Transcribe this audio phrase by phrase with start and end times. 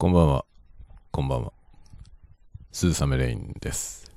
[0.00, 0.46] こんばんは。
[1.10, 1.52] こんばんは。
[2.72, 4.10] スーサメレインです。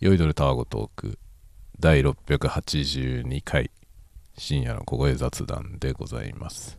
[0.00, 1.18] 酔いどれタワゴトーク
[1.78, 3.70] 第682回
[4.38, 6.78] 深夜の小声雑談でございます。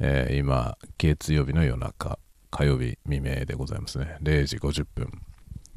[0.00, 2.18] えー今、月曜日の夜中、
[2.50, 4.16] 火曜日未明でございますね。
[4.20, 5.12] 0時50分。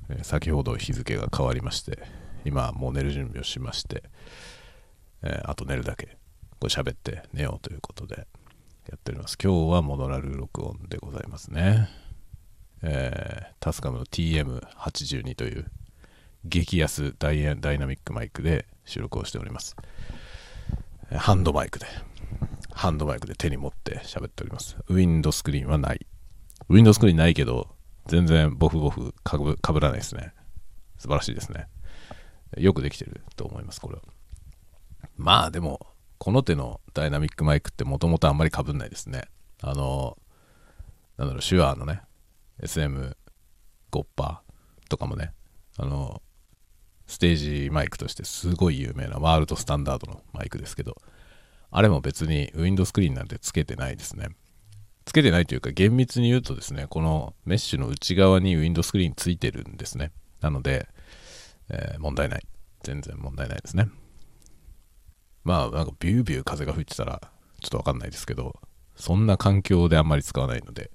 [0.09, 2.00] えー先ほど日付が変わりまして、
[2.43, 4.02] 今もう寝る準備をしまして、
[5.21, 6.18] えーあと寝るだけ、
[6.59, 8.25] これ喋って寝ようということで、
[8.89, 9.38] やっております。
[9.41, 11.89] 今日はモノラル録音でございますね。
[12.81, 15.72] えータスカムの TM82 という
[16.45, 19.75] 激安ダイダイナミックマイクで収録をしております。
[21.16, 21.86] ハンドマイクで、
[22.73, 24.77] ハンドマイクで手に持って喋っております。
[24.88, 26.08] ウィンドスクリーンはない。
[26.70, 27.67] ウィンドスクリーンないけど、
[28.08, 30.34] 全然ボフボフかぶかぶらないですね。
[30.98, 31.67] 素晴らしいですね。
[32.58, 34.02] よくできてると思います、これは。
[35.17, 35.86] まあでも、
[36.21, 39.23] この手のダイナミックマイクってもともとあんまり被んないですね。
[39.59, 40.20] あの、
[41.17, 42.03] なんだろう、手話のね、
[42.61, 43.16] SM5
[44.16, 45.33] パーとかもね、
[45.80, 46.22] あの、
[47.08, 50.95] ステージマイクとしてすごい有名なワールドスタンダードのマイクですけど、
[51.72, 54.28] あれも別にウィンドスクリーンなんてつけてないですね。
[55.06, 60.11] つけてないというか厳密に言うとですね、このメッシュの内側にウィンドスクリーンついてるんですね。
[60.39, 60.88] なので、
[61.69, 62.45] えー問題ない。
[62.83, 63.89] 全然問題ないですね。
[65.44, 67.22] まあなんかビュービュー風が吹いてたら
[67.61, 68.59] ちょっとわかんないですけど
[68.95, 70.92] そんな環境であんまり使わないので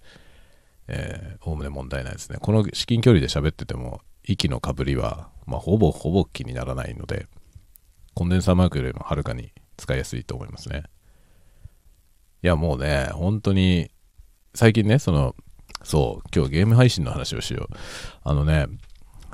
[0.89, 2.39] えーおおむね問題ないですね。
[2.41, 7.27] この至近距離で喋ってても息のかぶりは、まあ、ほぼほぼ気にならないので
[8.15, 10.85] コンデンサーマークよりもはるかに使いやすいと思いますね。
[12.43, 13.91] いやもうね本当に
[14.55, 15.35] 最近ねその
[15.83, 17.75] そう今日ゲーム配信の話をしよう。
[18.23, 18.67] あのね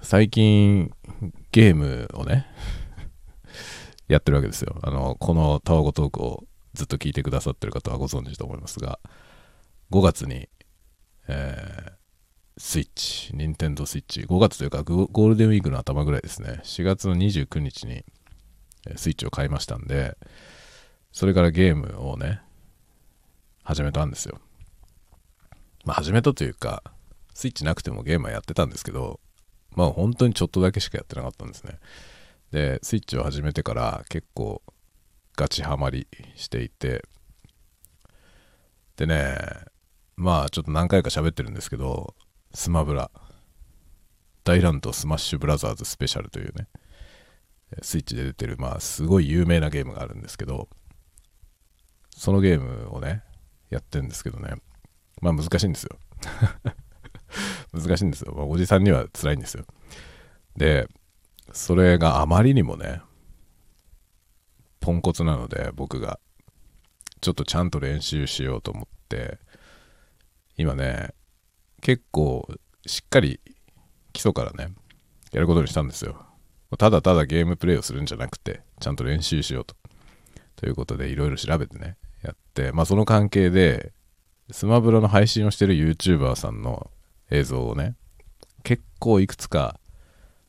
[0.02, 0.90] 最近
[1.52, 2.46] ゲームをね
[4.08, 4.78] やってるわけですよ。
[4.82, 8.98] あの、このタワゴトークをずっと聞いてくださってる方はご存知と思いますが、
[9.90, 10.48] 5月に、
[11.28, 12.02] えー
[12.58, 18.04] スイッチ、ニンテンドースイッチ、5月というかゴールデンウィークの頭ぐらいですね、4月の29日に
[18.96, 20.16] スイッチを買いましたんで、
[21.12, 22.40] それからゲームをね、
[23.62, 24.38] 始めたんですよ。
[25.84, 26.82] まあ始めたというか、
[27.34, 29.18] スイッチなくてもゲームはやってたんですけど、
[29.74, 31.78] まあ本当にちょっとだけしかやってなかったんですね。
[32.52, 34.62] でスイッチを始めてから結構
[35.36, 37.02] ガチハマりしていて
[38.96, 39.38] でね
[40.16, 42.14] まあちょっと何回か喋ってるんですけど
[42.54, 43.10] スマブラ。
[44.44, 46.66] 大乱闘スマッシュブラザーズスペシャルというね
[47.80, 50.68] スイッチで出てるまあすごい有名なゲームがあるんですけど
[52.10, 53.22] そのゲームをね
[53.70, 54.54] やってるんですけどね。
[55.20, 55.96] まあ難しいんですよ。
[57.72, 59.64] 難しいんですよ、まあおじさんには辛いんですよ。
[60.56, 60.88] で
[61.52, 63.00] それがあまりにもね
[64.80, 66.18] ポンコツなので僕が。
[67.20, 69.38] ちょっとちゃんと練習しようと思って。
[70.56, 71.14] 今ね
[71.80, 72.48] 結構
[72.84, 73.40] しっかり
[74.12, 74.74] 基礎からね
[75.32, 76.26] やることにしたんですよ。
[76.78, 79.76] ただただゲームプレイをするんじゃなくてちゃんと練習しようと。
[80.56, 82.72] ということでいろいろ調べてねやって。
[82.72, 83.92] まあその関係で
[84.50, 86.90] スマブラの配信をしてる YouTuber さんの
[87.30, 87.94] 映像をね
[88.64, 89.78] 結構いくつか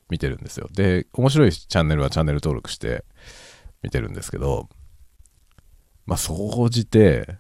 [0.10, 0.68] 見てるんですよ。
[0.72, 3.06] で、面白いチャンネルはチャンネル登録して
[3.82, 4.70] 見てるんですけど、
[6.06, 7.38] まあ、総じて、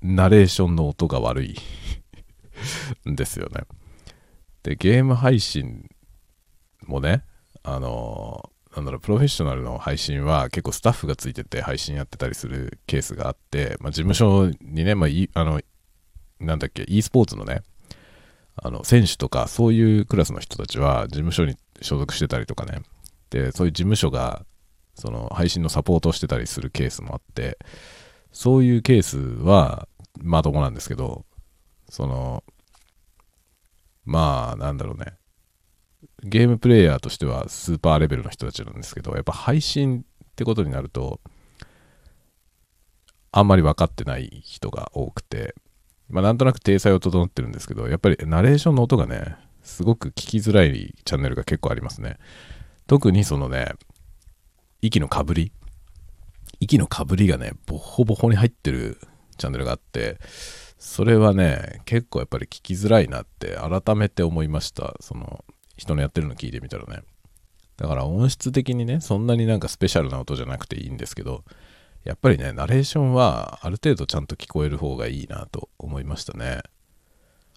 [0.00, 1.56] ナレーションの音が悪い
[3.08, 3.62] んですよね。
[4.62, 5.88] で、ゲーム配信
[6.86, 7.24] もね、
[7.62, 15.60] あのなんだろう、プロフェッショナルの配信は結構スタッフがついてて配信やってたりするケースがあって、まあ、事務所にね、まあ、いあの、
[16.40, 17.62] なんだっけ、e スポーツのね、
[18.56, 22.82] あの選手とかそういうクラスの人たちは事務所に所属してたりとかね。
[23.30, 24.44] でそういう事務所が
[24.94, 27.58] その配信のサポートをしてたりするケースもあって
[28.30, 29.88] そういうケースは
[30.20, 31.24] まともなんですけど
[31.88, 32.44] その
[34.04, 35.14] まあなんだろうね。
[36.24, 41.20] ゲームプレイヤーとしてはスーパーレベルの人たちなんですけどやっぱ配信ってことになると
[43.30, 45.54] あんまり分かってない人が多くて
[46.12, 52.18] まあ、なんとなく体裁を整ってるんですけど、やっぱりナレーションの音がね、すごく聞きづらいチャンネルが結構ありますね。
[52.86, 53.72] 特にそのね、
[54.80, 55.52] 息のかぶり。
[56.60, 58.98] 息のかぶりがね、ボホボホに入ってる
[59.38, 60.18] チャンネルがあって、
[60.78, 64.94] それはね、結構やっぱり聞きづらいなって改めて思いました。
[65.00, 65.44] その、
[65.76, 67.02] 人のやってるの聞いてみたらね。
[67.76, 71.44] だから音質的にね、そんなになんかスペシャルな音じゃなくていいんですけど、
[72.04, 76.62] やっぱりね、ナレーションはある程度ちゃんと聞こえる方がいいなと思いましたね。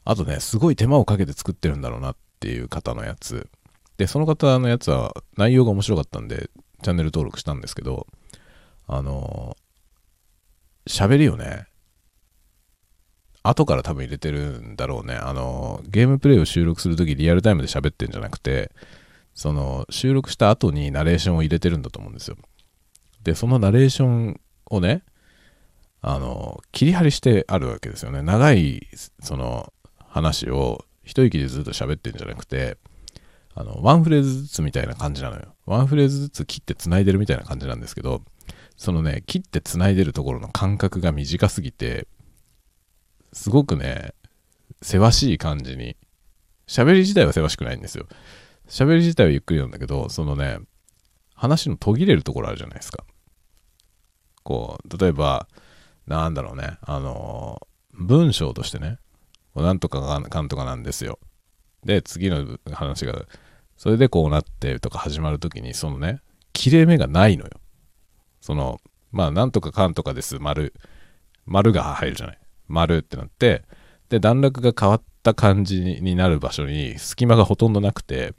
[0.05, 3.49] あとね、すごい手間をかけて作ってるんだろうなっていう方のやつ。
[3.97, 6.49] で、その方のやつは内容が面白かったんで、
[6.83, 8.07] チャンネル登録したんですけど、
[8.87, 9.57] あの
[10.87, 11.65] 喋りをね、
[13.41, 15.15] 後から多分入れてるんだろうね。
[15.15, 18.71] あの、ゲームプレイを収録するときリアルタイムで喋ってんじゃなくて、
[19.33, 22.37] その、収録した後にナレーションを入れてるんだと思うんですよ。
[23.23, 25.03] で、そのナレーションをね、
[26.01, 28.21] あの、切り張りしてあるわけですよね。
[28.21, 28.87] 長い、
[29.21, 29.73] その、
[30.15, 32.77] 話を一息でずっと喋ってんじゃなくて、
[33.53, 35.53] あの、ワンフレーズずつみたいな感じなのよ。
[35.65, 38.21] ワンフレーズずつ切って繋いでるみたいな感じなんですけど、
[38.77, 42.07] そのね、切って繋いでるところの間隔が短すぎて、
[43.33, 44.13] すごくね、
[44.81, 45.97] せわしい感じに、
[46.65, 48.07] 喋り自体はせわしくないんですよ。
[48.69, 50.59] 喋り自体はゆっくりなんだけど、そのね、
[51.33, 53.03] 話の途切れるところあるじゃないですか。
[54.43, 55.49] こう、例えば、
[56.07, 58.97] なんだろうね、あの、文章としてね、
[59.61, 61.19] なんとかかんとかなんですよ。
[61.83, 63.25] で、次の話が、
[63.77, 66.21] それでこうなってとか始まるときに、そのね、
[66.53, 67.51] 切れ目がないのよ。
[68.41, 68.79] その、
[69.11, 70.73] まあ、なんとかかんとかです、丸。
[71.45, 72.39] 丸が入るじゃない。
[72.67, 73.63] 丸ってなって、
[74.09, 78.33] で、段落が変わった感じになる場所に隙間がほとんどなくて、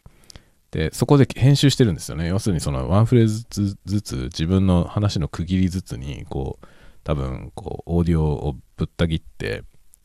[0.71, 2.29] で、そこで編集してるんですよね。
[2.29, 6.67] 要するにそのワンフレーズずつ自分の話の区切りずつに、こう、
[7.05, 9.63] 多分、こう、オーディオをぶった切って、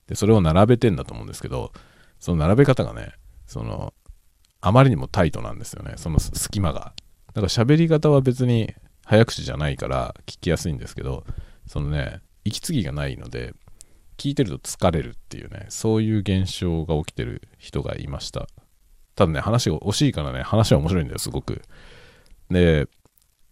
[0.08, 1.72] で、それを並べてんだと思うんですけど、
[2.20, 3.14] その並べ方がね、
[3.46, 3.94] その、
[4.62, 5.94] あまりにもタイトなんですよね。
[5.98, 6.94] その隙間が。
[7.34, 8.74] だから喋り方は別に
[9.06, 11.26] 早口じゃないから聞きやすいんですけど、
[11.68, 13.54] そのね、息継ぎがないので、
[14.18, 18.48] 聞いてると疲れるっていうね、そういう現象が起きてる人がいました。
[19.16, 21.64] ただね、話が惜しいからね、話は面白いんだよ、すごく。
[22.50, 22.88] で、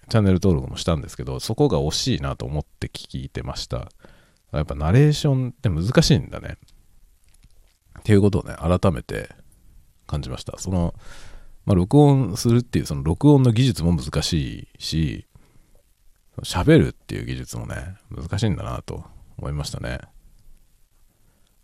[0.10, 3.90] チャンネル登録もしたんですけど、そこが惜しいなと思って聞いてました。
[4.52, 6.58] やっぱナレーションって難しいんだね。
[8.00, 9.30] っていうことをね、改めて
[10.08, 10.58] 感じました。
[10.58, 10.96] その、
[11.66, 15.28] まあ、録音するっていう、その録音の技術も難しいし、
[16.44, 19.04] 喋るっていう技術もね、難しいんだなと
[19.38, 20.00] 思いましたね。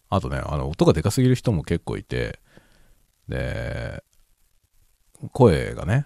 [0.10, 2.40] あとね、あの、音がでかすぎる人も結構いて、
[3.28, 4.04] で、
[5.32, 6.06] 声がね、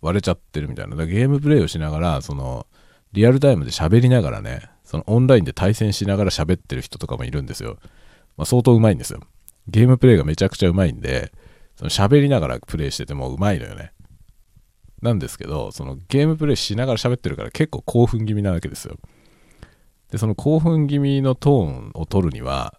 [0.00, 0.96] 割れちゃってるみたいな。
[1.06, 2.66] ゲームプレイをしながら、その、
[3.12, 7.78] リアルタイムで喋りながらね、そのオンラインで対戦しながら喋ってる人とかもいるんですよ。
[8.36, 9.20] まあ、相当うまいんですよ。
[9.66, 11.32] ゲームプレイがめちゃくちゃうまいんで、
[11.76, 13.94] その喋りながらプレイしててもうまいのよね。
[15.00, 18.98] なんですけど、そのゲームプレイしながら喋ってるから結構興奮気味なわけですよ。
[20.10, 22.78] で、その興奮気味のトーンを取るには、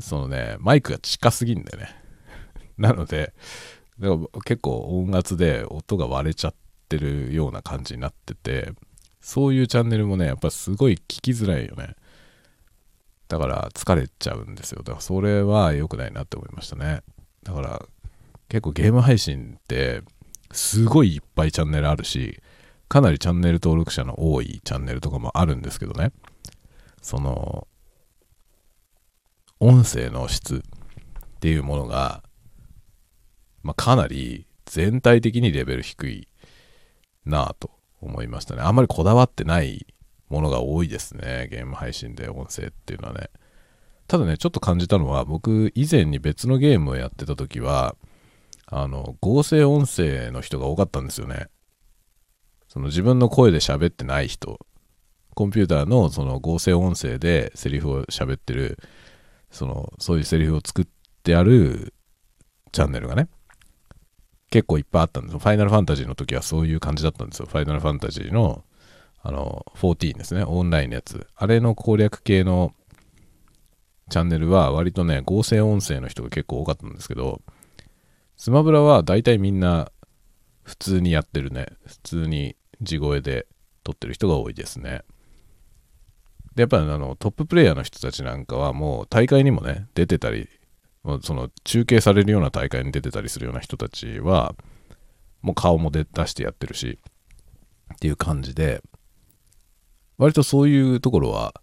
[0.00, 1.88] そのね、マイクが近すぎんだよね。
[2.76, 3.32] なので、
[4.44, 6.54] 結構音圧で音が割れちゃっ
[6.90, 8.74] てるような感じになってて、
[9.24, 11.96] そういうチャンネルもね、やっぱすごい聞きづらいよね。
[13.26, 14.82] だから疲れちゃうんですよ。
[14.84, 17.00] だからそれは良くないなって思いましたね。
[17.42, 17.82] だから
[18.50, 20.02] 結構ゲーム配信って
[20.52, 22.38] すごいいっぱいチャンネルあるし、
[22.90, 26.12] かなりチャンネル登録者の多いチャンネルとかもあるんですけどね。
[27.00, 27.66] その、
[29.58, 32.22] 音声の質っていうものが、
[33.62, 36.28] まあ、かなり全体的にレベル低い
[37.24, 37.70] なぁと
[38.04, 38.62] 思いましたね。
[38.62, 39.86] あんまりこだわってない
[40.28, 41.48] ものが多いですね。
[41.50, 43.30] ゲーム配信で音声っていうのはね。
[44.06, 47.96] ただね、ちょっと感じたのは、僕以前に別のゲームをやってた時は、
[48.66, 51.48] あの、合成音声の人が多かったんですよね。
[52.68, 54.58] その自分の声で喋ってない人、
[55.34, 58.78] コンピューターのその合成音声でセリフを喋ってる
[59.54, 60.86] その、そういうセリフを作っ
[61.22, 61.94] てある
[62.72, 63.28] チャンネルがね、
[64.54, 65.40] 結構いっぱいあったんですよ。
[65.40, 67.48] ファイナルファンタジーの時はそういう感じだったんですよ。
[67.50, 68.62] ファイナルファンタジーの、
[69.20, 70.44] あの、14ですね。
[70.44, 71.26] オンラインのやつ。
[71.34, 72.72] あれの攻略系の
[74.10, 77.42] チャンネルは割とね、合成音声の人が結構多かったんですけど、
[78.36, 79.90] スマブラは大体みんな
[80.62, 81.66] 普通にやってるね。
[81.84, 83.48] 普通に地声で
[83.82, 85.02] 撮ってる人が多いですね。
[86.54, 90.48] で、やっぱりあのトッププレイヤーの人たちなんかはもう大会にもね、出てたり、
[91.22, 94.54] その中継されるような大会に出てたりするような人たちは、
[95.42, 96.98] もう顔も出してやってるし、
[97.94, 98.82] っていう感じで、
[100.16, 101.54] 割とそういうところは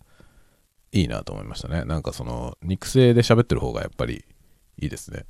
[0.92, 1.86] いいなと思いましたね。
[1.86, 4.26] なんかその肉声で喋ってる方がやっぱり
[4.78, 5.26] いいですね。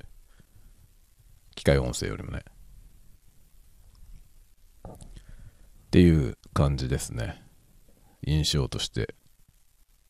[1.54, 2.44] 機械音声よりもね。
[4.86, 4.96] っ
[5.90, 7.42] ていう感じですね。
[8.24, 9.14] 印象として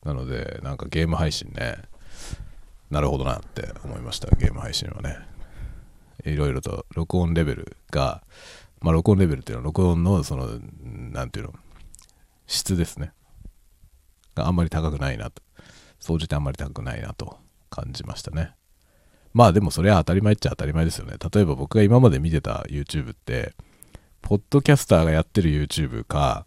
[0.03, 1.77] なので、なんかゲーム配信ね、
[2.93, 5.17] なるほどなって思いました、ゲーム配信はね。
[6.25, 8.23] いろいろと録音レベルが、
[8.81, 11.53] まあ、録音レベルっていうのは、録音の、その、なんていうの、
[12.45, 13.11] 質ですね。
[14.35, 15.41] があんまり高くないなと。
[15.99, 17.39] 総じてあんまり高くないなと
[17.71, 18.51] 感じましたね。
[19.33, 21.15] まあでもそれは当たり前っちゃ当たり前ですよね。
[21.33, 23.53] 例えば僕が今まで見てた YouTube って、
[24.21, 26.45] ポッドキャスターがやってる YouTube か、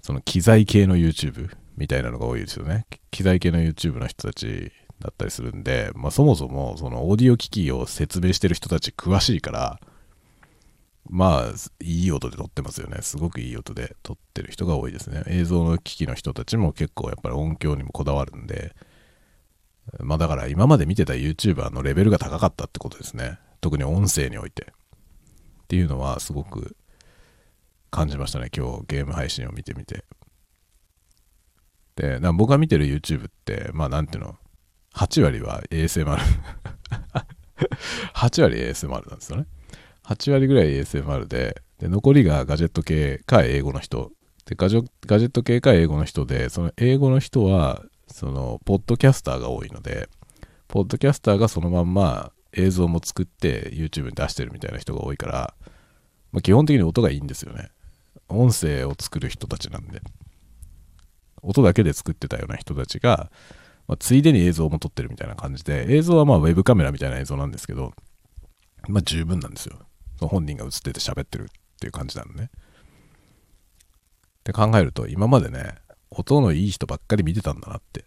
[0.00, 2.86] その機材系の YouTube みたいなのが多いですよね。
[3.10, 4.72] 機材系の YouTube の人たち
[5.04, 9.78] だったりするんで、まあ、そもそもそのオーディオ機器を説明してる人たち詳しいから
[11.10, 13.02] まあいい音で撮ってますよね。
[13.02, 15.22] すごくいい音で撮ってる人が多いですね。
[15.26, 18.74] 映像の機器の人たちも結構やっぱり音響にもこだわるんで
[19.98, 23.38] まあだから今まで見てた YouTuber のレベルが高かったってことですね。
[23.60, 24.72] 特に音声において。
[25.64, 26.74] っていうのはすごく
[27.90, 28.48] 感じましたね。
[28.56, 30.04] 今日ゲーム配信を見てみて。
[31.96, 34.36] で僕が見てる YouTube ってまあなんていうの？
[34.94, 36.18] 8割は ASMR
[38.14, 39.46] 8割 ASMR なんですよね。
[40.04, 44.12] 8割ぐらい ASMR でで残りがガジェット系か英語の人。
[44.46, 50.08] でガジェット系か英語の人でその英語の人はそのポッドキャスターが多いので
[50.68, 55.54] ポッドキャスターがそのまんま映像も作って YouTube に出してるみたいな人が多いから、
[56.32, 57.70] まあ、基本的に音がいいんですよね。
[58.28, 60.00] 音声を作る人たちなんで。
[61.42, 63.30] 音だけで作ってたような人たちが、
[63.86, 67.92] まあ、ついでに映像も撮ってるみたいな感じで映像はまあウェブカメラみたいな映像なんですけど
[68.88, 69.78] まあ十分なんですよ。
[70.20, 71.46] 本人が映ってて喋ってるっ
[71.80, 72.50] ていう感じなのね。
[72.54, 75.74] って考えると今までね
[76.10, 78.04] 音のいい人ばっかり見てたんだなって。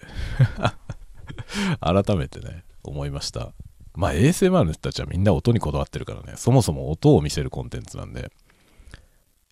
[1.81, 3.53] 改めてね思いました。
[3.97, 8.31] まあ ASMR の人たちはみんな音にこだわってるからねそもそも音を見せるコンテンツなんで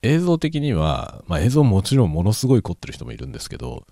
[0.04, 3.88] 映像的には、まあ、映像もちろんものすごい凝ってる人もいるんですけど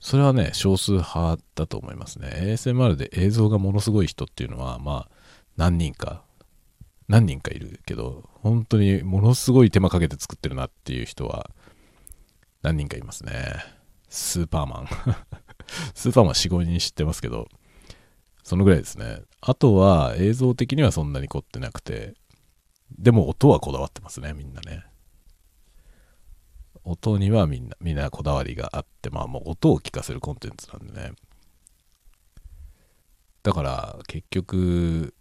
[0.00, 5.10] それはね少数派だと思いますね ASMR で映像がものすごい人っていうのはまあ
[5.56, 6.22] 何人か
[7.10, 11.50] 何人かいるけど、本当にものすごい手間かけて作ってるなっていう人は
[12.62, 13.56] 何人かいますね。
[14.08, 14.88] スーパーマン。
[15.92, 17.48] スーパーマン4、5人知ってますけど、
[18.44, 19.22] そのぐらいですね。
[19.40, 22.14] あとは映像的にはそんなに凝ってなくて、
[22.96, 24.84] でも音はこだわってますね、みんなね。
[26.84, 31.12] 音にはみんな、みんなこだわりがあって、まあもう音を聞かせるコンテンツなんでね。
[33.42, 35.14] だから結局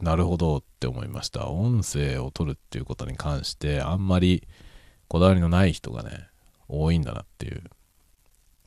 [0.00, 1.48] なるほどって思いました。
[1.48, 4.46] 音声を取るっていうことに関してあんまり
[5.08, 6.28] こだわりのない人がね、
[6.68, 7.62] 多いんだなっていう。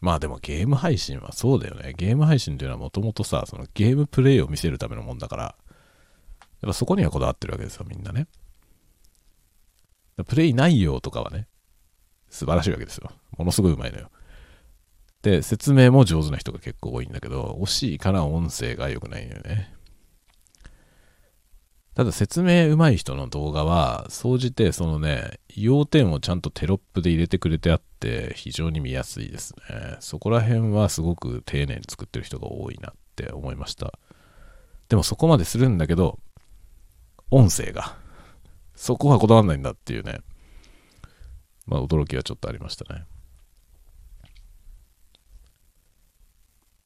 [0.01, 1.93] まあでもゲーム配信はそうだよね。
[1.97, 5.55] ゲーム配信っていうのはもともとさ、そのゲームプレイを見せるためのもんだから、やっ
[6.67, 8.27] ぱそこにはこだわってるわけですよ、みんなね。
[10.27, 11.47] プレイ内容とかはね、
[12.33, 13.11] 素晴らしいわけですよ。
[13.37, 14.09] ものすごいうまいのよ。
[15.21, 19.71] で、説明も上手な人が結構多いんだけど、惜しいから音声が良くないのよね。
[21.93, 29.97] ただ説明上手い人の動画は、総じてそのね、要点をちゃんとテロップで入れてくれてあって、非常に見やすいですね。
[29.99, 33.93] そこら辺はすごく丁寧に作ってる人が多いなって思いました。
[34.89, 36.17] でもそこまでするんだけど、
[37.29, 37.95] 音声が、
[38.75, 40.21] そこはこだわんないんだっていうね、
[41.65, 43.05] まあ驚きはちょっとありましたね。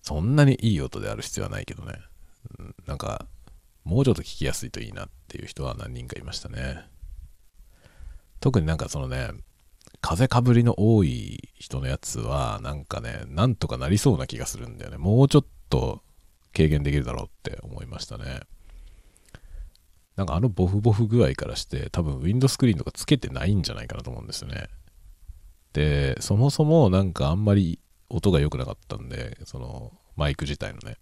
[0.01, 1.95] そんなにいい音である必要はないけどね。
[2.85, 3.25] なんか、
[3.83, 6.85] もうちょっと聞きやすいといいなっていう人は何人かいましたね。
[8.39, 9.31] 特になんかそのね、
[9.99, 14.97] 風かぶりの多い人のやつは、なんかね、なんとかなりそうな気がするんだよね。
[14.97, 16.01] もうちょっと
[16.55, 18.41] 軽減できるだろうって思いましたね。
[20.17, 24.67] なんかあのボフボフ具合からして、多分ウィンドスクリーンとかつけてないんじゃないかなと思うんですよね。
[25.73, 30.97] で、そもそもなんかあんまり音が良くなかったんで、そのマイク自体のね。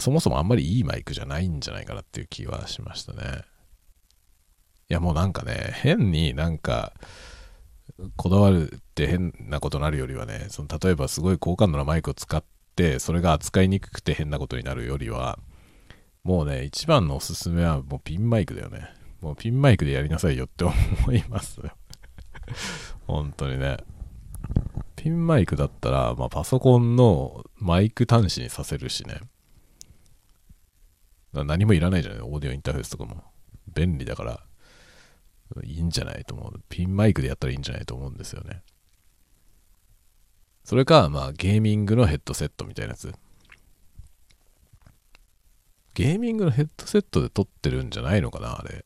[0.00, 3.42] そもそもあんまりいいマイクじゃないんじゃないかなっていう気はしましたね。
[4.88, 6.92] いやもうなんかね、変になんか、
[8.16, 12.42] こだわるって変なことになるよりはね、その例えばすごい高感度なマイクを使っ
[12.74, 15.38] て、それが扱いにくくて変なことになるよりは、
[16.24, 18.94] もうね、一番のおすすめはもうピンマイクだよね。
[19.20, 20.74] もうピンマイクでやりなさいよって思
[21.12, 21.70] いますよ。
[23.06, 23.78] 本当にね。
[24.94, 29.20] ピンマイクだったら、まあ、パソコンのマイク端子にさせるしね。
[31.32, 33.24] 何もいらないじゃないオーディオインターフェースとかも。
[33.74, 34.46] 便利だから、
[35.64, 36.62] いいんじゃないと思う。
[36.68, 38.62] ピンマイクでやったらいいんじゃないと思うんですよね。
[40.62, 43.12] それか、まあ、ゲーミングのヘッドセットみたいなやつ。
[45.94, 48.84] ゲーミングのヘッドセットで撮ってるんじゃないのかなあれ。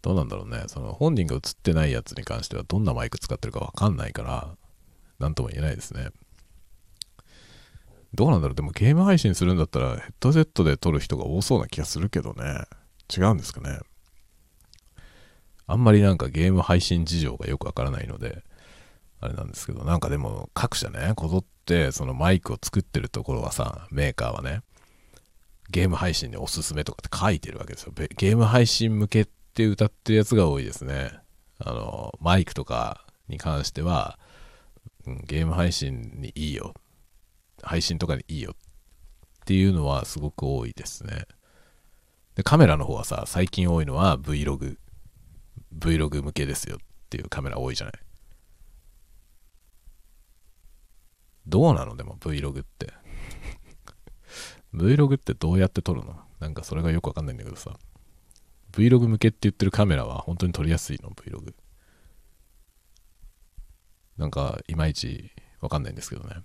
[0.00, 0.64] どうなんだろうね。
[0.68, 4.56] その本人が映ってないやつに関してはどんなマイク使ってるかわかんないから、
[5.18, 6.10] なんとも言えないですね。
[8.14, 12.64] どうなんだろうでもゲーム配信するんだったらヘッドセットで撮る人が多そうな気がするけどね。
[13.14, 13.80] 違うんですかね。
[15.66, 18.42] あんまりなんかゲーム配信事情がよくわからないので、
[19.20, 24.62] あれなんですけど、なんかでも各社ね、こぞってそのマイクを作ってるところはさ、メーカーはね、
[25.70, 27.92] ゲーム配信におすすめとかって書いてるわけですよ。
[27.94, 31.12] ゲーム配信向けって歌ってるやつが多いですね。
[31.58, 34.18] あの、マイクとかに関しては、
[35.06, 36.74] うん、ゲーム配信にいいよ
[37.62, 38.54] 配信とかにいいよっ
[39.48, 41.24] っていうのはすごく多いですね。
[42.34, 44.76] で、カメラの方はさ、最近多いのは Vlog。
[45.74, 47.94] Vlog 向けですよっていうカメラ多いじゃない。
[51.46, 51.96] どうなの？
[51.96, 52.92] でも Vlog って。
[54.78, 56.16] Vlog ってどうやって撮るの？
[56.40, 57.76] なんかそれがよくわかんないんだけどさ。
[58.72, 61.52] Vlog 向けって言ってるカメラは本当に撮りやすいの？Vlog。
[64.16, 65.30] なんかいまいち
[65.60, 66.36] わかんないんですけどね。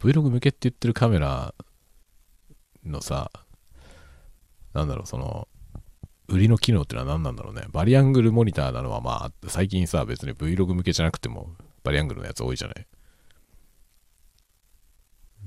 [0.00, 1.54] Vlog 向けって言ってるカメラ
[2.84, 3.30] のさ、
[4.72, 5.48] なんだろう、その、
[6.28, 7.62] 売りの機能ってのは何なんだろうね。
[7.72, 12.86] バリアングルモニターなのはまあ、最近さ、別に Vlog 向けじゃなくても、バリアングルのやつ多いじゃない？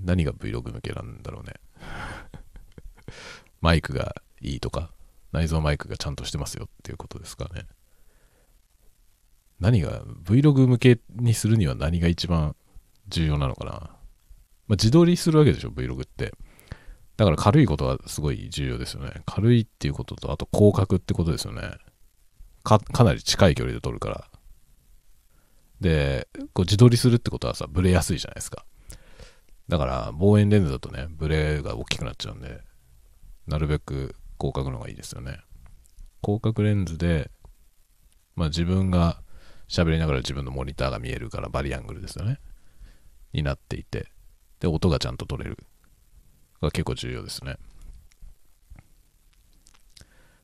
[0.04, 1.54] 何が Vlog 向けなんだろうね。
[3.62, 4.92] マイクがいいとか、
[5.32, 7.68] 内蔵マイクがちゃんとしてますよっていうことですかね。
[9.60, 12.56] 何が、Vlog 向けにするには何が一番
[13.08, 13.72] 重要なのかな。
[13.72, 13.98] まあ、
[14.72, 16.34] 自撮りするわけでしょ、Vlog って。
[17.16, 19.24] だから軽いことはすごい重要ですよね。
[19.26, 21.72] 軽いっていうことと、あと広角ってことですよね。
[22.64, 24.30] か、かなり近い距離で撮るから。
[25.82, 28.66] で、こう自撮りするってことはさ、ブレやすいじゃないですか。
[29.68, 32.62] だから、望遠レンズだとね、ブレが大きくなっちゃうんで、
[33.48, 35.40] なるべく広角の方がいいですよね。
[36.24, 37.32] 広角レンズで、
[38.36, 39.22] まあ自分が
[39.68, 42.40] 喋りながら自分のモニターが見えるからバリアングルですよね。
[43.34, 44.08] になっていて、
[44.60, 45.58] で、音がちゃんと取れる。
[46.62, 47.58] が結構重要ですね。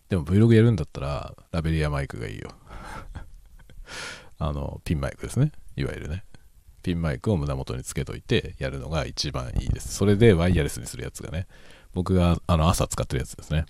[0.09, 2.51] でも Vlog やるんだったら、ラベリアマイクがいいよ。
[4.37, 5.51] あの、ピンマイクですね。
[5.75, 6.23] いわゆるね。
[6.83, 9.93] ピンマイクを胸元につけといてやるのが一番いいです。
[9.95, 11.47] それでワイヤレスにするやつがね、
[11.93, 13.65] 僕があの朝使ってるやつですね。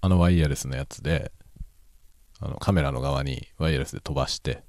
[0.00, 1.32] あのワイヤレスのやつで、
[2.40, 4.62] あのカメラの側にワイヤレスで飛ばして、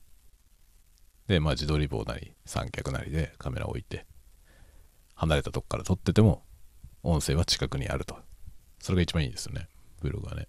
[1.28, 4.06] で、まあ自撮り棒なり三脚なりでカメラを置いて、
[5.14, 6.44] 離れたとこから撮ってても
[7.04, 8.18] 音声は近くにあると。
[8.80, 9.68] それが一番いいですよね。
[10.04, 10.48] Vlog はね。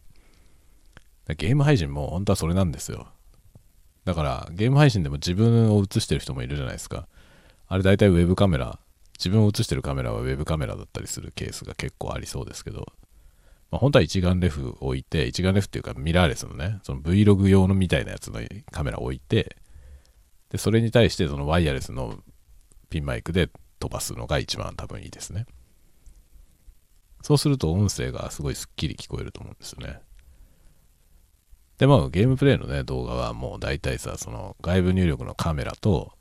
[1.37, 3.09] ゲーム配信も本当はそれなんですよ。
[4.05, 7.07] だからゲーム配信でも自分を映してる人もいるじゃないですか。
[7.69, 8.79] あれ大体ウェブカメラ、
[9.19, 12.87] 自分を映してるカメラはウェブカメラだったりするケースが結構ありそうですけど、
[13.71, 19.57] まあ、本当は一眼レフ置いて、一眼レフっていうかミラーレスのね、その Vlog 用のみたいなやつのカメラ置いて、
[20.51, 22.19] で、それに対してそのワイヤレスの
[22.91, 25.47] ピンマイクで飛ばすのが一番多分いいですね。
[27.23, 30.01] そうすると音声がすごいスッキリ聞こえると思うんですよね。
[31.83, 36.13] で、まあゲームプレイのね、動画はもう大体さ、その外部入力のカメラと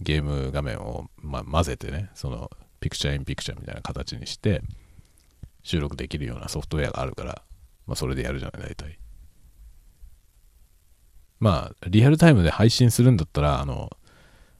[0.00, 4.62] ゲーム画面を、ま、混ぜてね、そのピクチャーインピクチャーみたいな形にして
[5.62, 7.42] 収録できるようなソフトウェアがあるから、
[7.86, 8.98] まあそれでやるじゃない、大体。
[11.38, 13.90] まあ、リアルタイムで配信するんだったら、あの、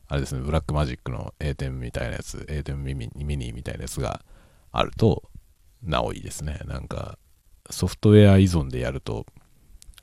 [0.09, 4.21] あれですね、ブラックマジックの A 点みたいなやつ、A 点ミミミニみたいなやつが
[4.73, 5.23] あると、
[5.83, 6.61] なおいいですね。
[6.67, 7.19] なんか、
[7.71, 9.25] ソフトウェア依存でやると、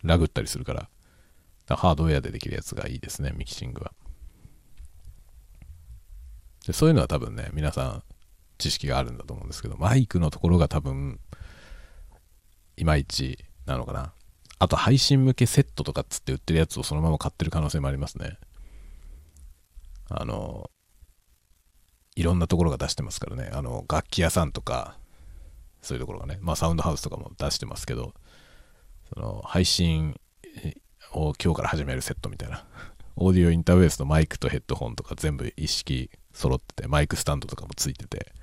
[0.07, 0.89] ラグったりするから、か
[1.69, 3.93] らハードウェアでできるやつがいいですね、ミキシングは。
[6.65, 8.03] でそういうのは多分ね、皆さん
[8.57, 11.19] 知識があるんだと思うんですけど、マイクのところが多分、
[12.75, 14.13] いまいちなのかな。
[14.59, 18.37] あと配信向けセットとかっつって売ってるやつをそのまま買ってる可能性もありますね。
[20.09, 20.71] あの、
[22.15, 23.49] いろんなところが出してますからね。
[23.53, 24.97] あの、楽器屋さんとか、
[25.81, 28.13] そういうところがね、まあサウンドハウスとかも出してますけど、
[29.13, 30.19] その配信
[31.13, 32.65] を今日から始めるセットみたいな。
[33.15, 38.33] オーディオインターフェースのマイクとヘッドホンとか全部一式揃ってて、マイクスタンドとかもついてて、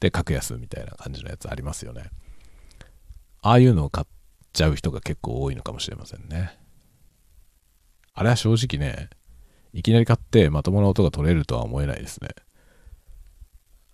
[0.00, 2.10] で、格安みたいな感じのやつありますよね。
[3.42, 4.06] ああいうのを買っ
[4.52, 6.58] ちゃう人が結構多いのかもしれませんね。
[8.14, 9.10] あれは正直ね、
[9.72, 12.30] いきなり買ってまともな音が取れるとは思えないですね。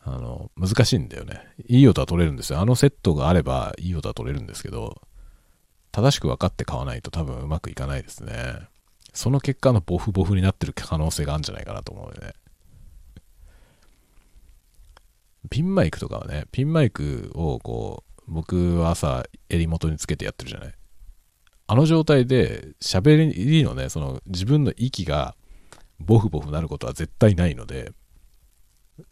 [0.02, 1.46] あの、難しいんだよね。
[1.66, 2.60] いい音は取れるんですよ。
[2.60, 5.02] あのセットがあればいい音は取れるんですけど、
[5.94, 8.32] 正しく分かって買わないと多分うまくいかないですね。
[9.12, 12.32] その結果のボフボフになってる可能性があるんじゃないかなと思うよね。
[15.50, 20.74] ピンマイクとかはね、ピンマイクをこう、僕は朝襟元につけてやってるじゃない。
[21.68, 25.36] あの状態で喋りのね、その自分の息が
[26.00, 27.92] ボフボフなることは絶対ないので、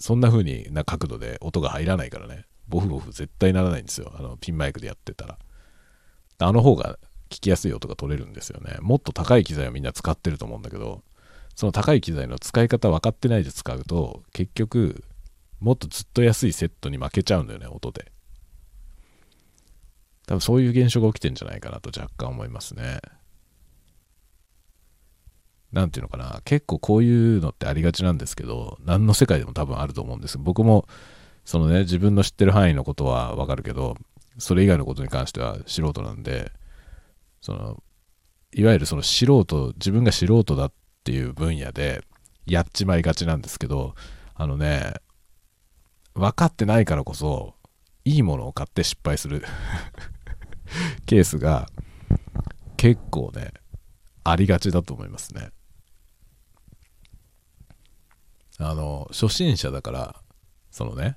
[0.01, 4.13] そんな風にな角度で音が入らないからね、ボフボフ絶対ならないんですよ。
[4.19, 5.39] あのピンマイクでやってたら。
[6.39, 6.99] あの方が
[7.31, 8.77] 聞きやすい音が取れるんですよね。
[8.81, 11.03] もっと高い機材をみんな使ってると思うんだけど、
[11.55, 15.05] その高い機材の使い方分かってないで使うと、結局、
[15.61, 18.11] もっとずっと安いセットに負けちゃうんだよね、音で。
[20.27, 23.01] 多分そういう現象が起きてんじゃないかなと若干思いますね。
[25.73, 30.39] なんていうのかな、結構こういうのってありがちなんですけど、何の世界でも多分あると思うんです。
[30.39, 30.87] 僕も、
[31.45, 33.97] そのね、自分の知ってる範囲のことはわかるけど、
[34.39, 36.53] それ以外のことに関しては素人なんで、
[37.41, 37.83] その、
[38.53, 40.73] いわゆるその素人、自分が素人だっ
[41.05, 42.03] ていう分野で
[42.47, 43.95] やっちまいがちなんですけど、
[44.35, 44.95] あのね、
[46.15, 47.55] 分かってないからこそ、
[48.05, 49.45] いいものを買って失敗する
[51.07, 51.69] ケースが
[52.77, 53.53] 結構ね、
[54.25, 55.51] ありがちだと思いますね。
[58.59, 60.23] あの、初心者だから、
[60.71, 61.17] そのね、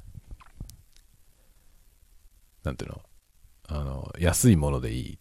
[2.64, 3.02] なんていうの、
[3.68, 5.18] あの、安いものでいいっ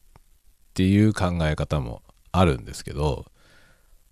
[0.75, 2.03] ていう考え方も
[2.33, 3.27] あるんですけど、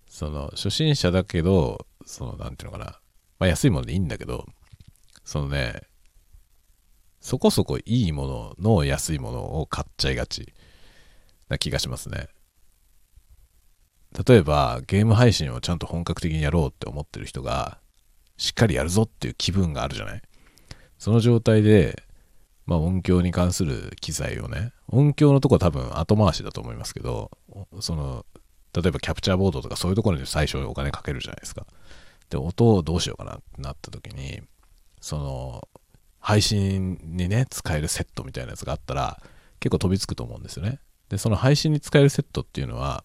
[0.07, 2.99] その、初心者だけど、その、なんていうのかな、
[3.39, 4.45] まあ安いものでいいんだけど、
[5.23, 5.81] そのね、
[7.19, 10.53] そこそこいいものの安いものを買っちゃいがち
[11.47, 12.27] な気がしますね。
[14.27, 17.79] 例えばゲーム配信をちゃんと本格的にやろうって思ってる人が
[18.37, 20.21] しっかりやるぞっていう気分があるじゃない？
[20.99, 22.03] その状態で、
[22.65, 27.31] まあ、音響に関する機材をね音響のとこは多分後回しだと思いますけど
[27.81, 28.25] その
[28.73, 31.67] 例えばキャプチャーボードとかそういうところに最初お金かけるじゃないですか。
[32.29, 34.41] で音をどうしようかなってなった時に
[34.99, 35.67] その
[36.19, 39.21] 配信にね使えるセットみたいなやつがあったら
[39.59, 40.79] 結構飛びつくと思うんですよね。
[41.09, 43.03] でその配信に使えるセットっていうのは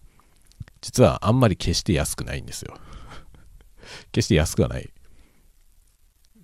[0.80, 2.78] 実はあんまり決して安くないんですよ。
[4.12, 4.90] 決して安くはない。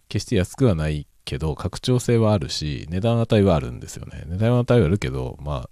[0.09, 4.25] 決して安くはないけど拡張性はあるし値段値はあるんですよね。
[4.27, 5.71] 値段値はあるけどまあ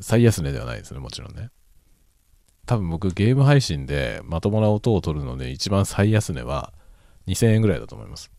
[0.00, 1.50] 最安値ではないですねもちろんね。
[2.66, 6.72] 多分僕ゲーム配信でまともな音を取るので一番最安値は
[7.26, 8.30] 2000円ぐらいだと思います。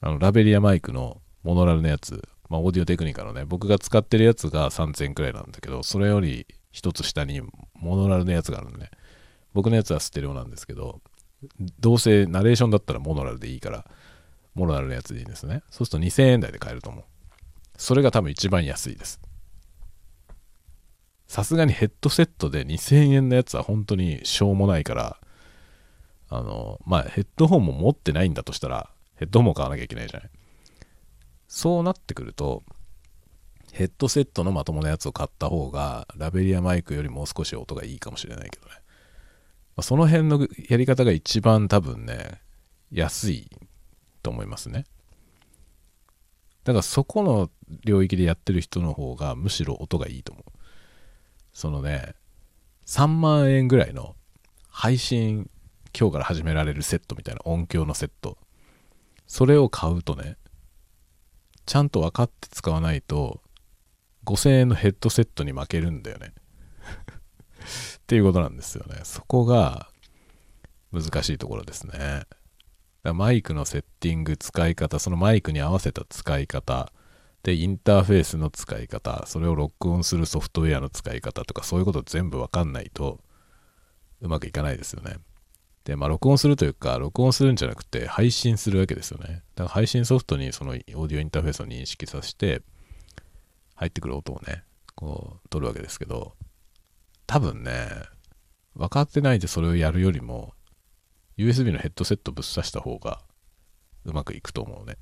[0.00, 2.22] あのラベリアマイクのモノラルのやつ。
[2.48, 3.44] まあオーディオテクニカのね。
[3.44, 7.40] 僕が使ってるやつが3000円くらいなんだけどそれより一つ下に
[7.74, 8.90] モノラルのやつがあるんでね。
[9.54, 11.00] 僕のやつはステレオなんですけど
[11.80, 13.84] どうせナレーションだったらモノラルでいいから、
[14.54, 15.62] モノラルのやつでいいんですね。
[15.70, 17.04] そうすると2000円台で買えると思う。
[17.76, 19.20] それが多分一番安いです。
[21.26, 25.16] さすがにヘッドセットで2000円のやつは本当にしょうもないから、
[26.28, 30.30] あの、まあ、ヘッドホンも持ってないんだとしたら、ヘッドホンも買わなきゃいけないじゃない。
[31.48, 32.62] そうなってくると、
[33.72, 38.72] ヘッドセットのまともなやつを買った方が、ラベリアマイクよりもう少し音がいいかもしれないけどね。
[39.80, 42.42] その辺のやり方が一番多分ね、
[42.90, 43.50] 安い
[44.22, 44.84] と思いますね。
[46.64, 47.50] だからそこの
[47.84, 50.58] 領域でやってる人の方がむしろ音がいいと思う。
[51.52, 52.14] そのね、
[52.86, 54.16] 3万円ぐらいの
[54.68, 55.50] 配信
[55.98, 58.38] 今日から始められるセットみたいな音響のセット。
[59.26, 60.36] それを買うとね、
[61.66, 63.40] ちゃんと分かって使わないと
[64.24, 66.32] 5000円のヘッドセットに負けるんだよね。
[67.98, 69.00] っていうことなんですよね。
[69.04, 69.88] そこが
[70.92, 72.24] 難しいところですね。
[73.04, 76.92] マイクのセッティング、使い方、そのマイクに合わせた使い方、
[77.42, 83.20] で、インターフェースの使い方、それをロックオンするソフトウェアの使い方とか、そういうこと全部わかんないと
[84.20, 85.16] うまくいかないですよね。
[85.84, 89.26] で、まあ、録音するというか、録音するんじゃなくて、配信するわけですよね。
[89.26, 92.62] だから配信ソフトにそのオーディオインターフェースを認識させて、
[93.74, 94.62] 入ってくる音をね、
[94.94, 96.36] こう、取るわけですけど、
[97.26, 97.88] 多分ね、
[98.76, 100.54] 分かってないでそれをやるよりも、
[101.42, 103.20] USB のヘッドセットぶっ刺した方が
[104.04, 104.96] うまくいくと思うね。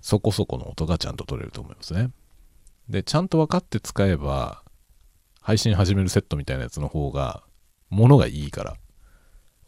[0.00, 2.10] そこそこの音がちゃんと取れると思いますね。
[2.88, 4.62] で、ちゃんと分かって使えば、
[5.40, 7.44] 配信始めるセットみたいなやつの方が、
[7.88, 8.76] ものがいいから、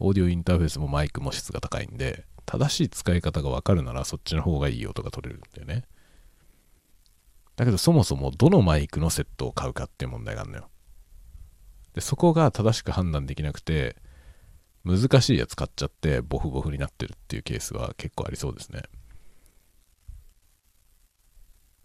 [0.00, 5.84] オーディオインターフェースもマイクも質が高いんで、正しい使い方が分かるならそっちの方がいい音が取れるんだよね。
[7.56, 10.68] だけどそもそもどのマイクのセットを買うかっていう問題があるのよ。
[11.94, 13.96] で、そこが正しく判断できなくて、
[14.84, 18.82] 難しいやつ買っちゃってボフボフになってるっていうケースは結構ありそうですね。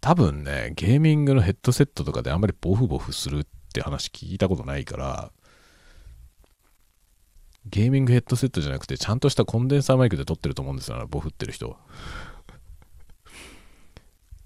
[0.02, 5.32] 多分ね、ゲーミングのヘッドセットとかであんまりボフボフするって話聞いたことないから、
[7.66, 11.68] ゲーミングヘッドセットじゃなくて、ちゃんとしたコンデンサーマイクで撮ってると思うんですよ、ボフってる人。
[11.68, 11.78] だか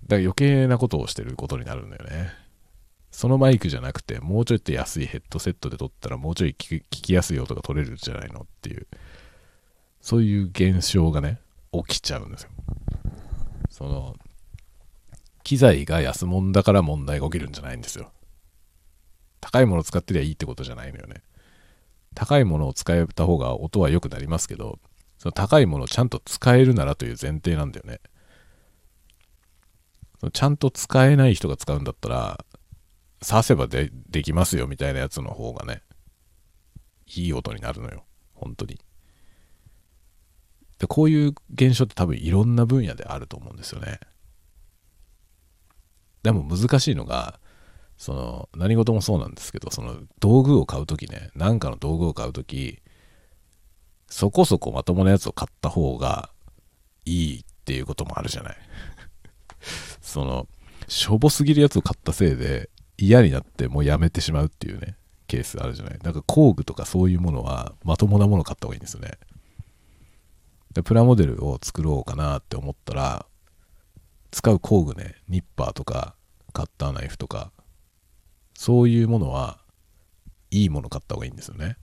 [0.09, 2.42] ら余計なことをしてることになるんだよね。
[3.13, 8.87] そのマイクじゃなくて、もうちょいって安いヘッドセットで撮ったら、もうちょい聞きやすい音が取れるんじゃないのっていう、
[10.01, 11.39] そういう現象がね、
[11.71, 12.49] 起きちゃうんですよ。
[13.69, 14.15] その、
[15.43, 18.11] 機材が安物だから問題が起きるんじゃないんですよ。
[19.41, 21.21] 高いものを使ってりゃいいってことじゃないのよね。
[22.15, 24.79] 高いものを使えた方が音は良くなりますけど、
[25.19, 27.99] その高いものをちゃんと使えるならという前提なんだよね。
[30.31, 32.45] ちゃんと使えない人が使うんだったら、
[33.23, 35.81] 刺せばでできますよみたいなやつの方がね、
[37.15, 38.05] いい音になるのよ。
[38.33, 38.79] 本当に。
[40.79, 43.99] で、こういう現象って多分いろんな分野であると思うんですよね。
[46.23, 47.39] でも難しいのが、
[47.97, 52.81] その何事もそうなんですけど、その道具を買うときね、何かの道具を買うとき、
[54.07, 56.29] そこそこまともなやつを買った方が
[57.05, 58.57] いいっていうこともあるじゃない。
[60.01, 60.47] その、
[60.87, 64.95] しょぼすぎるやつを買ったせいで嫌になってもうやめてしまうっていうね、
[65.27, 65.99] ケースあるじゃない。
[66.03, 69.17] なんか工具とかそういうものはまともなもの買った方がいいんですよね。
[70.73, 73.25] で、プラモデルを作ろうかなって思ったら、
[74.31, 76.15] 使う工具ね、ニッパーとか
[76.53, 77.51] カッターナイフとか、
[78.55, 79.59] そういうものは
[80.51, 81.77] いいもの買った方がいいんですよね。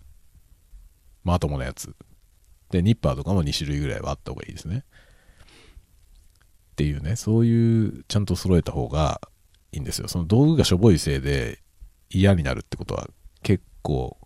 [1.24, 1.94] まともなやつ。
[2.70, 4.84] で、ニッパーとかも2種類ぐらいはあった方がいいですね。
[6.72, 9.20] っていうね、そういうちゃんと揃えた方が
[9.72, 10.08] いんですよ。
[10.08, 11.60] その道具がしょぼいせいで
[12.10, 13.08] 嫌になるってことは
[13.42, 14.18] 結構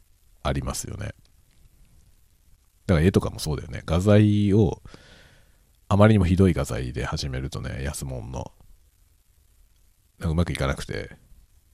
[0.42, 1.14] ありますよね。
[2.87, 3.83] だから絵とかもそうだよね。
[3.87, 4.83] 画材を
[5.88, 8.52] あまりにもひどい画材で始めるとね、安物の、
[10.20, 11.16] うまくいかなくて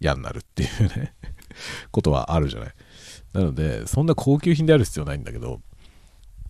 [0.00, 1.14] 嫌になるっていうね
[1.92, 2.74] ことはあるじゃない。
[3.32, 5.60] なので、そんな高級品である必要ないんだけど、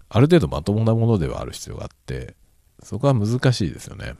[0.09, 2.35] ある程度まともなものではある必要があって、
[2.83, 4.14] そこは難しいですよね。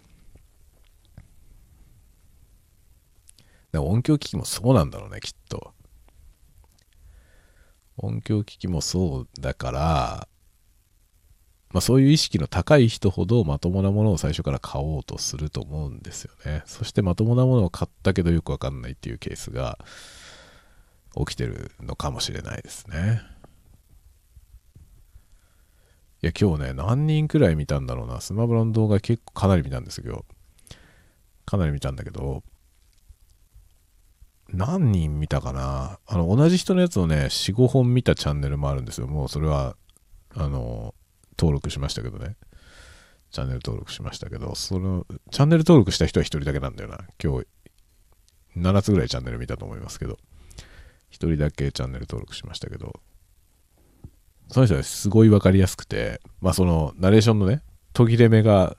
[3.79, 5.73] 音響機器もそうなんだろうね、きっと。
[7.97, 10.29] 音響機器もそうだから、
[11.73, 16.63] まあ、そういう意識の高い人ほどまともなものを最初から買おうとすると思うんですよね。
[16.67, 19.79] そしてまともなものを買ったけどよくわかんないっていうケースが
[21.17, 23.23] 起きてるのかもしれないですね。
[26.23, 28.21] いや、今日ね、何人くらい見たんだろうな。
[28.21, 30.27] スマブラの動画結構かなり見たんですけど、
[31.47, 32.43] かなり見たんだけど、
[34.53, 35.99] 何人見たかな？
[36.07, 39.07] あの、同じ人のやつをね、4、5本見たチャンネルもあるんですよ。
[39.07, 39.77] もうそれは、
[40.35, 40.95] あの、
[41.39, 42.37] 登録しましたけどね。
[43.31, 46.99] チャンネル登録しましたけど、その、チャンネル登録した人は1人だけなんだよな。
[47.23, 47.47] 今日、
[48.57, 50.19] 7つぐらいチャンネル見たと思いますけど、
[51.13, 53.01] 1人だけチャンネル登録しましたけど、
[54.49, 58.77] その人はすごい分かりやすくて、まあその、ナレーションのね、途切れ目が、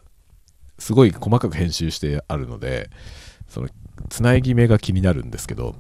[0.79, 2.89] すごい細かく編集してあるので、
[3.47, 3.69] その、
[4.09, 5.75] つなぎ目が気になるんですけど、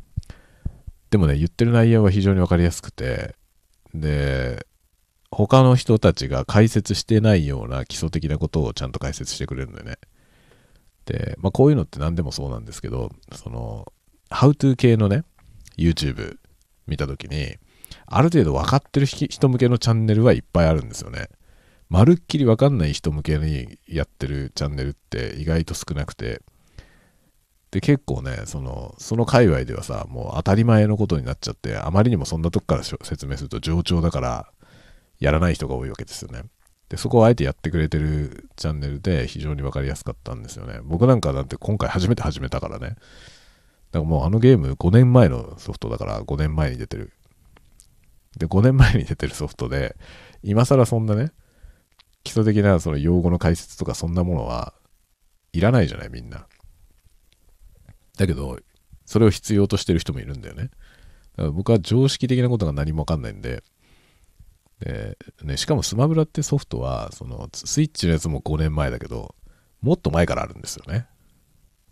[1.09, 3.35] でもね、言ってる内容は非常に分かりやすくて、
[3.93, 4.65] で、
[5.29, 9.97] 他の人たちが解説してないような基礎的なことをちゃんと解説してくれるんだよね。
[11.05, 13.91] で、まあこういうのって何でもそうなんですけど、その、
[14.29, 15.23] How to 系のね、
[15.77, 16.37] YouTube
[16.87, 17.57] 見たときに、
[18.05, 21.29] ある程度分かってる人向けのチャンネルはいっぱいあるんですよね。
[21.89, 26.41] まるっきり分かんない人向けにやってるチャンネルって意外と少なくて、
[27.71, 34.51] で、結構ね、その、その界隈ではさ、もう当たり前のことになっちゃって、あまりにもそんなとこから説明すると冗長だから、
[35.19, 36.43] やらない人が多いわけですよね。
[36.89, 40.79] で、そこをあえてやってくれてるチャンネルで非常に分かりやすかったんですよね。
[40.83, 42.89] 僕なんかなんて今回初めて始めたからね。
[42.89, 42.99] だか
[43.99, 47.13] らもうあのゲーム5年前のソフトだから5年前に出てる。
[48.37, 49.95] で、5年前に出てるソフトで、
[50.43, 51.31] 今更そんなね、
[52.23, 54.73] 基礎的なその用語の解説とかそんなものは
[55.53, 56.45] いらないじゃないみんな。
[58.21, 58.59] だけど、
[59.05, 60.63] それを必要としてる人もいるんだよね。
[60.63, 60.73] だか
[61.43, 63.63] ら僕は常識的なことが何もわかんないんで、
[64.79, 69.35] で、ね、しかもスマブラってソフトは、そのスイッチのやつも5年前だけど、
[69.81, 71.07] もっと前からあるんですよね。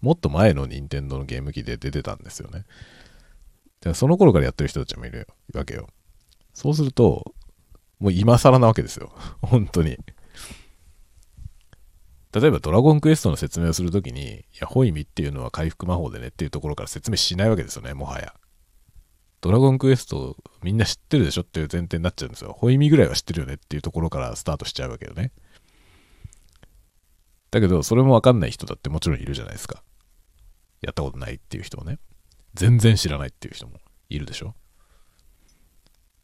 [0.02, 2.65] もっと前の任天堂のゲーム機で出てたんですよね。
[3.82, 5.88] でその頃からやってる人たちもいるわけよ。
[6.54, 7.34] そうすると、
[8.00, 9.12] もう今更なわけですよ。
[9.42, 9.98] 本当に。
[12.34, 18.34] 例えばドラゴンクエストの説明をするときに、いや、ホイミっていうのは回復魔法でねっていうところから説明しないわけですよね、もはや。
[19.42, 22.54] ドラゴンクエストみんな知ってるでしょっていう前提になっちゃうんですよ。
[22.54, 25.32] ホイミぐらいは知ってるよねっていうところからスタートしちゃうわけよね。
[27.52, 29.82] だけど、それもわかんない人だってもちろんいるじゃないですか。
[30.82, 32.00] やったことないっていう人もね。
[32.54, 34.54] 全然知らないっていう人もいるでしょ。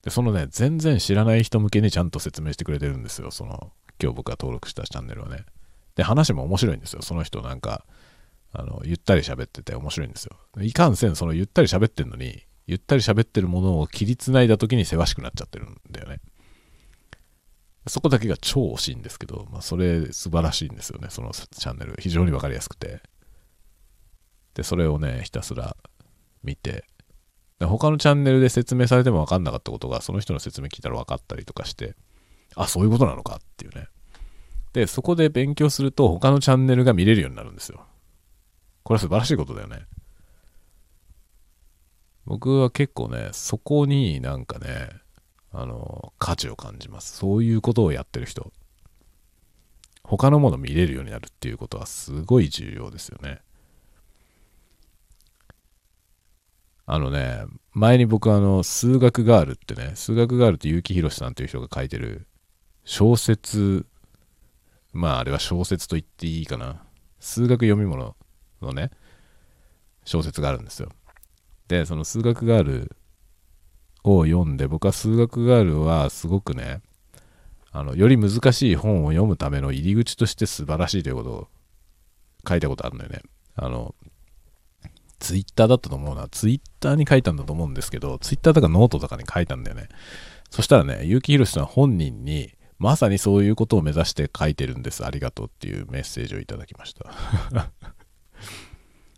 [0.04, 3.32] で、そのね、全然知らない人向けにちゃんと説明してくれてるんですよ。
[3.32, 5.46] その、今日僕が登録したチャンネルはね。
[5.95, 7.01] で、話も面白いんですよ。
[7.01, 7.86] その人なんか、
[8.51, 10.38] あの、ゆったり喋ってて面白いんですよ。
[10.62, 16.19] いかんせん、そのゆったり喋ってんのに、ゆったり喋ってるものを切りつないだ時にせわしくなっちゃってるんだよね。
[17.88, 21.95] そこだけが超惜しいんですけど、まあ、それ素晴らしいんですよね、そのチャンネル。
[21.99, 23.01] 非常にわかりやすくて。
[24.55, 25.77] で、それをね、ひたすら
[26.43, 26.86] 見て、
[27.60, 31.95] 他のチャンネルで説明されてもわかんなかったことが、その人の説明聞いたら分かったりとかして、
[32.55, 33.88] あ、そういうことなのかっていうね。
[34.75, 37.85] で、そこで勉強すると、他のチャンネルが見れるようになるんですよ。
[38.83, 39.85] これは素晴らしいことだよね。
[42.25, 44.89] 僕は結構ね、そこになんかね、
[45.53, 47.15] あの、価値を感じます。
[47.15, 48.51] そういうことをやってる人。
[50.03, 53.39] 他のもの見れるようになるっていうことはすごい重要ですよね。
[56.85, 62.27] あのね、前に僕あの、数学ガールってね、数学ガールって結城宏さんという人が書いてる
[62.83, 63.85] 小説、
[64.95, 66.81] まああれは小説と言っていいかな。
[67.19, 68.15] 数学読み物
[68.62, 68.91] のね、
[70.05, 70.89] 小説があるんですよ。
[71.67, 72.95] で、その数学ガール
[74.03, 76.81] を読んで、僕は数学ガールはすごくね、
[77.73, 81.47] あの、より難しい本を読むための入り口として素晴らしいということを
[82.47, 83.21] 書いたことあるんだよね。
[83.55, 83.95] あの、
[85.19, 86.29] ツイッターだったと思うな。
[86.29, 89.89] ツイッターに書いたんだと思うんですけど、ツイッターとかノートとかに書いたんだよね。
[90.51, 95.05] そしたらね、結城宏さん本人に、まさにそういうことを目指して書いてるんです。
[95.05, 97.05] ありがとうっていうメッセージをいただきました。
[97.53, 97.71] だか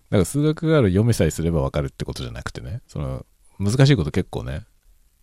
[0.10, 3.26] ら数学がある読めさえすればわかるってことじゃなくてね、その
[3.60, 4.66] 難しいこと結構ね、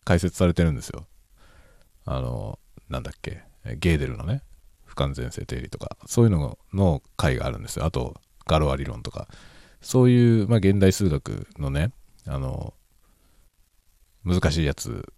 [0.05, 1.07] 解説されてるんですよ。
[2.05, 3.45] あの、なんだっけ、
[3.77, 4.43] ゲーデルのね、
[4.85, 7.85] 不完全性定理とか、そういうのの回があるんですよ。
[7.85, 9.29] あと、ガロア理論とか、
[9.81, 11.93] そういう、まあ、現代数学のね、
[12.27, 12.75] あの、
[14.25, 15.13] 難しいやつ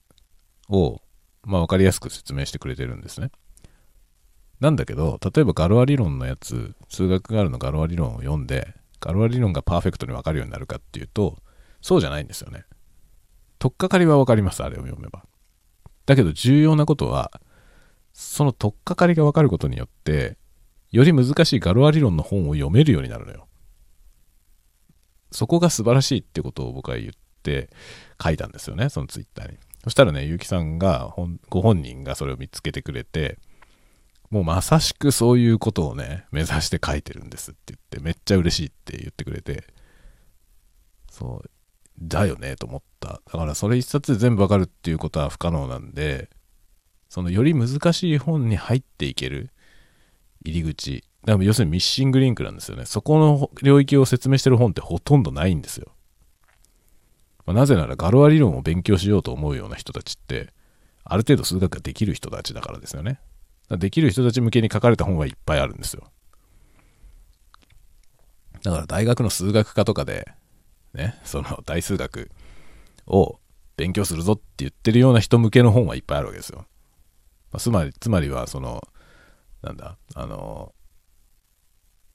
[0.68, 1.00] を、
[1.47, 3.31] まあ、わかりやすく説明してくれてるんですね。
[4.59, 11.39] なんだけど、例えばガロア理論のやつ、数学ガールのガロア理論を読んで、ガロア理論がパーフェクトにわかるようになるかっていうと、
[11.81, 12.65] そうじゃないんですよね。
[13.61, 15.25] 取っかかりはわかります、あれを読めば。
[16.05, 17.31] だけど重要なことは、
[18.13, 20.37] その取っかかりがわかることによって、
[20.91, 23.47] より難しいガロア理論の本を読めるようになるのよ。
[25.31, 27.71] そこが素晴らしいってことを僕は言って
[28.23, 29.59] 書いたんですよね、そのツイッターに。
[29.87, 31.14] そしたらね、結城さんが、
[31.49, 33.38] ご本人がそれを見つけてくれて、
[34.31, 39.62] もうまさしくそういうことをね、目指して書いてるんですって言って、めっちゃ嬉しいって言ってくれて、
[41.09, 41.51] そう、
[42.01, 43.20] だよねと思った。
[43.25, 46.31] だからそれ一冊で全部わかるっていうことは不可能なんで、
[47.09, 49.51] そのより難しい本に入っていける
[50.44, 51.05] 入り口。
[51.25, 52.87] だから要するにミッシングリンクなんですよね。
[52.87, 55.92] そこの領域を説明してる本ってほとんどないんですよ。
[57.47, 60.53] まあ、なぜならガロア理論を勉強しようと思うような人たちって、
[61.05, 63.21] ある程度数学ができる人たちだからですよね。
[63.71, 66.11] できる人たち向けに書かれた本はいっぱいあるんですよ。
[68.63, 70.33] だから大学の数学科とかで
[70.95, 72.31] ね、その大数学
[73.07, 73.39] を
[73.77, 76.67] 勉強するぞって言ってるような人向けの本はいっぱいあるわけですよ。
[77.53, 78.83] まあ、つまり、つまりはその、
[79.63, 80.75] なんだ、あの、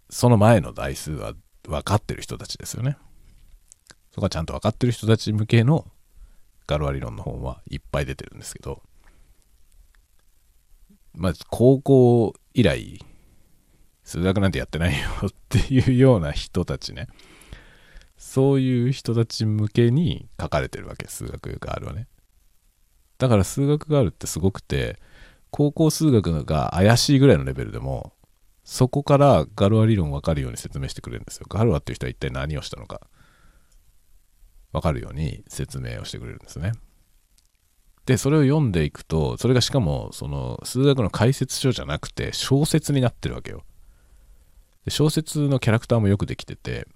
[0.10, 2.98] その前の台数は分かってる人たちですよね。
[4.12, 5.86] そこはちゃんと分かってる人たち向けの
[6.68, 8.82] ガロア理論の本はいっぱい出てるんですけど、
[11.14, 13.04] まあ、高校以来、
[14.04, 17.08] 数学なんてやってないよっていうような人たちね。
[18.22, 22.08] そういう人たち向けに書かれてるわけ数学があるわね
[23.18, 25.00] だから数学があるってすごくて
[25.50, 28.14] 高校数学が怪しいぐらいのレベルでも
[28.64, 33.02] そこからガルア理論分かるように説明してくれるんですよガルアっていう人は一体何をしたのか
[34.72, 36.74] 分かるように説明をしてくれるんですね
[38.06, 43.64] でそれを読んでいくとそれがしかもその数学の解説書じゃなくて小説になってるわけよ
[44.86, 46.88] で小説のキャラクターもよくできてて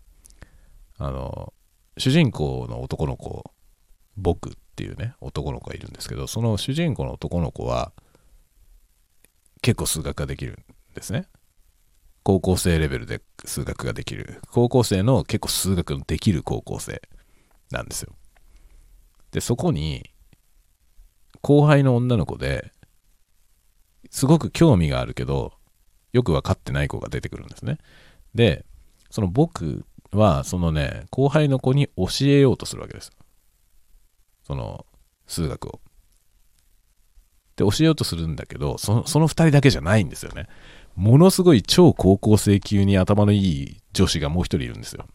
[0.97, 1.53] あの、
[1.97, 3.51] 主人公の男の子、
[4.17, 7.91] 僕っていうね、男の子がいるんですけど、その主人公の男の子は、
[9.61, 10.55] 結構数学ができるん
[10.93, 11.27] ですね。
[12.23, 14.41] 高校生レベルで数学ができる。
[14.51, 17.01] 高校生の結構数学のできる高校生
[17.71, 18.13] なんですよ。
[19.31, 20.09] で、そこに、
[21.41, 22.71] 後輩の女の子で、
[24.09, 25.53] すごく興味があるけど、
[26.13, 27.77] よく分かってない子が出てくるんですね。
[28.33, 28.65] で、
[29.09, 33.11] その僕は、そのね、後輩の子に教えようとするわけです。
[34.43, 34.85] その、
[35.27, 35.81] 数学を。
[37.55, 40.47] で、教えようとするんだけど、その、その2人だけじゃないんですよね。
[40.95, 45.05] ものすごい超高校生級に頭のいい女子がもう1人いるんですよ。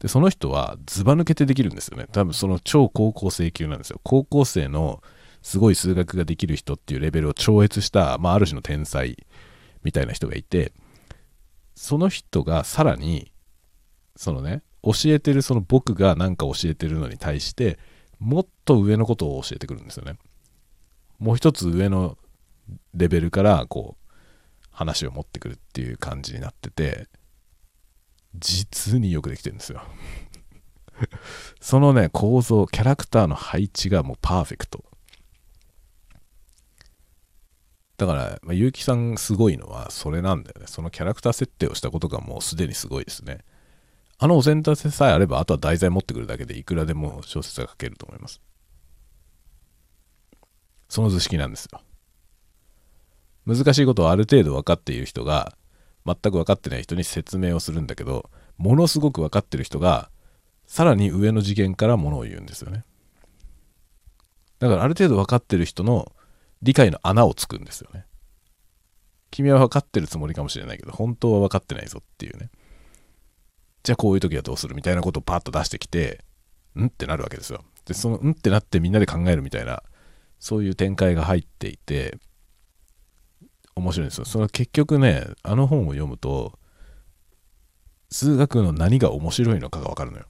[0.00, 2.06] で、その人はずば抜けてできるんですよね。
[2.12, 4.00] 多分その超高校生級なんですよ。
[4.02, 5.02] 高校生の
[5.42, 9.16] すごい数学ができる人っていうレベルを超越した、まあ、ある種の天才
[9.82, 10.72] みたいな人がいて、
[11.74, 13.30] その人がさらに
[14.16, 17.78] そのね教えてるその僕が何か教えてるのに対して
[18.18, 20.16] もっと上のことを教えてくるんですよね
[21.18, 22.16] もう一つ上の
[22.94, 24.14] レベルからこう
[24.70, 27.08] 話を持ってくるっていう感じになってて
[28.38, 29.82] 実によくできてるんですよ
[31.60, 34.84] そのね構造キャラクターの配置がもうパーフェクト
[37.96, 43.38] だから、まあ、結城さんすごいのはそれなんだよねそのキャラクター設定をしたことがもうすでにすごいですね
[44.18, 48.40] あのお膳立てさえあれば、あとは題材持ってくるだけでいくらでも小説が書けると思います。
[50.88, 51.80] その図式なんですよ。
[53.44, 55.56] 難しいことをある程度分かっている人が
[56.06, 60.08] 全く分かってない人に説明をするんだけどものすごく分かってる人が
[60.66, 62.84] さらに上の次元からものを言うんですよね。
[64.58, 66.12] だからある程度分かってる人の
[66.62, 68.06] 理解の穴をつくんですよね。
[69.30, 72.50] 君は分かってるつもりかもしれないけど本当は分かってないぞっていうね。
[73.82, 76.24] じゃあこういう時はどうするみたいなことをパッと出してきて
[76.74, 77.64] うんってなるわけですよ。
[77.84, 79.82] でそのうんってなってみんなで考えるみたいな
[80.38, 82.18] そういう展開が入っていて
[83.76, 84.24] 面白いんですよ。
[84.24, 86.58] その結局ねあの本を読むと
[88.10, 90.24] 数学の何が面白いのかが分かるのよ。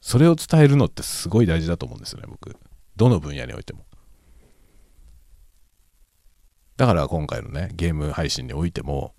[0.00, 2.56] それを伝えるのってすごい大事だと思うんですよね僕。
[2.96, 3.86] どの分野においても。
[6.76, 9.14] だから今回のねゲーム配信においても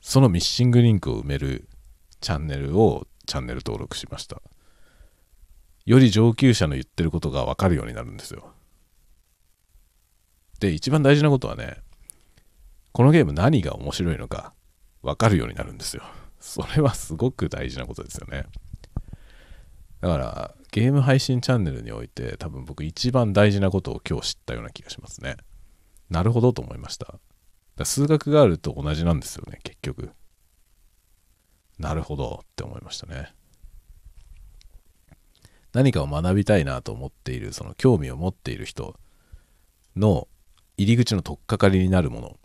[0.00, 1.68] そのミッシングリンクを埋める
[2.20, 4.42] チャンネルをチャンネル登録しました。
[5.86, 8.53] より上級者の言ってることが分かるようになるんですよ。
[10.60, 11.76] で一番大事なことはね
[12.92, 14.52] このゲーム何が面白いのか
[15.02, 16.02] 分かるようになるんですよ
[16.40, 18.44] それはすごく大事なことですよね
[20.00, 25.36] だからゲーム配信チャンネルにおいて多分僕一番大事なことを今日知ったような気がしますね。
[26.10, 27.14] なるほどと思いました。
[27.84, 30.10] 数学があると同じなんですよね、結局。
[31.78, 33.32] なるほどって思いましたね。
[35.72, 38.98] 何かを学びたいなと思っている、その興味を持っている人
[39.96, 40.28] の
[40.76, 42.38] 入り口の取っかかりになるもの。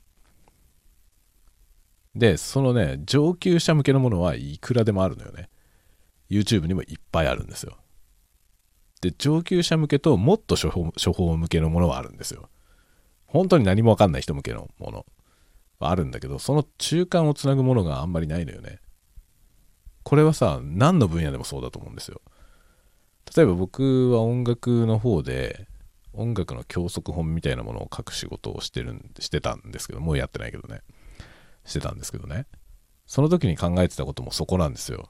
[2.16, 5.50] で、そのね、上級者向けのものはいくらでもあるのよね。
[6.30, 7.78] YouTube にもいっぱいあるんですよ。
[9.02, 12.50] で、上級者向けともっと処方処方向けのものはあるんですよ。
[13.26, 15.06] 本当に何もわかんない人向けのもの
[15.80, 18.80] はあるんだけど、その中間をつなぐものがあんまりないのよね。
[20.04, 22.22] これはさ、何の分野でもそうだと思うんですよ。
[23.36, 25.68] 例えば僕は音楽の方で、
[26.20, 30.82] 音楽の教則本みたいなものを書く仕事をしてるんしてたんですけど、もうやってないけどね。
[31.66, 32.46] してたんですけどね。
[33.06, 35.10] その時に考えてたこともそこなんですよ。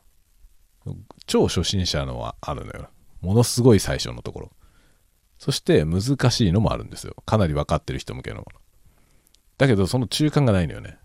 [1.25, 2.89] 超初心者のはあるのよ。
[3.21, 4.51] ものすごい最初のところ。
[5.37, 7.15] そして難しいのもあるんですよ。
[7.25, 8.59] かなり分かってる人向けのもの。
[9.57, 10.97] だけどその中間がないのよね。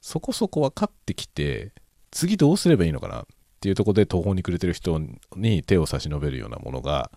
[0.00, 1.72] そこそこ分かってきて、
[2.10, 3.20] 次どうすればいいのかな？
[3.20, 3.24] っ
[3.60, 5.00] ていうとこで途方に暮れてる人
[5.36, 7.12] に手を差し伸べるようなものが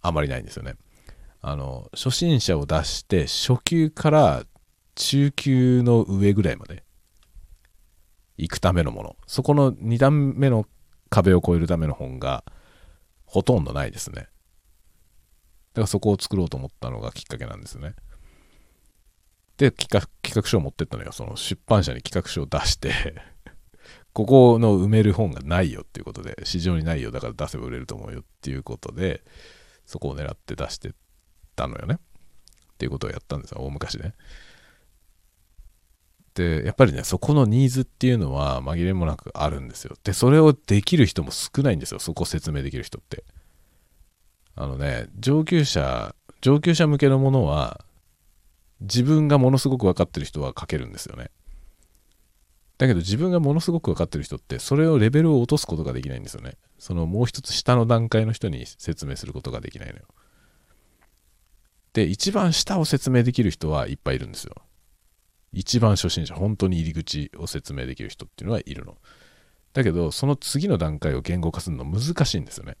[0.00, 0.74] あまりないんですよね。
[1.42, 4.44] あの、初心者を出して初級から
[4.94, 6.84] 中級の上ぐらいまで
[8.38, 9.16] 行くためのもの。
[9.26, 10.66] そこの2段目の
[11.10, 12.44] 壁を越えるための本が
[13.26, 14.14] ほとんどないですね。
[14.20, 17.94] だからそこを作ろうと思ったのがきっかけなんですね。
[19.56, 19.88] で、企
[20.22, 21.10] 画書を持ってったのよ。
[21.10, 22.92] その出版社に企画書を出して
[24.12, 29.24] ここの埋める本がないよっていうことで、市場にないよ、だから出せば売れると思うよっていうことで、
[29.86, 30.94] そこを狙って出して
[31.62, 31.98] たのよね。
[32.74, 34.14] っていうことをやったんですよ、大昔ね。
[36.34, 39.96] でやっぱりねそこのニーズっていうのは紛れもなくあるんですよ。
[40.02, 42.00] でそれをできる人も少ないんですよ。
[42.00, 43.24] そこ説明できる人って。
[44.54, 47.84] あのね上級者上級者向けのものは
[48.80, 51.30] 自分がものすごく分かってる人は書けるんですよね。
[52.78, 56.56] だけど自分がものすごく分かってる人ってそれをレベルを落とすことができないんですよね。
[56.78, 60.06] そのもう一つ下の段階の人に説明することができないのよ。
[61.92, 64.54] で一番下を説明できる人はいっぱいいるんですよ
[65.52, 68.96] 一番初心者、本当に入り口を説明できる人っていうのはいるの。
[69.74, 72.76] だけど、その次の段階を言語化するの難しいんですよね。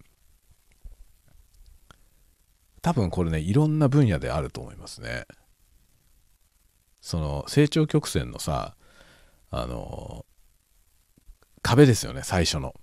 [2.80, 5.26] 多分これね、いろんな分野であると思いますね。
[7.00, 8.74] その成長曲線のさ、
[9.50, 10.24] あの、
[11.60, 12.74] 壁ですよね、最初の。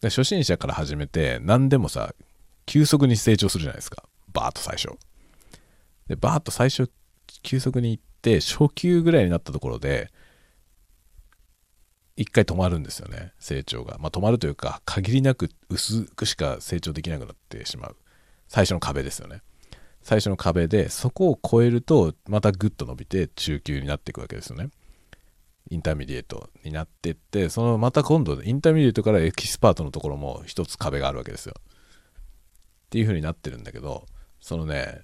[0.00, 2.14] で初心者から始めて、何でもさ、
[2.68, 4.04] 急速に成長するじゃないですか。
[4.34, 4.90] バーッと最初。
[6.06, 6.90] で、バーッと最初
[7.42, 10.12] 急速に行って初級ぐらいになったところで
[12.14, 13.32] 一回止まるんですよね。
[13.38, 17.96] 成長が、まあ、止まるというか限りなく薄くしか成長できなくなってしまう。
[18.48, 19.40] 最初の壁ですよね。
[20.02, 24.68] 最初の壁でそこを超えるとまたグッと伸びて中級になっていくわけですよね。
[25.70, 31.54] intermediate になってってそのまた今度 intermediate からエキスパートのところも一つ壁があるわけですよ。
[32.88, 34.06] っていう風になってるんだけど
[34.40, 35.02] そのね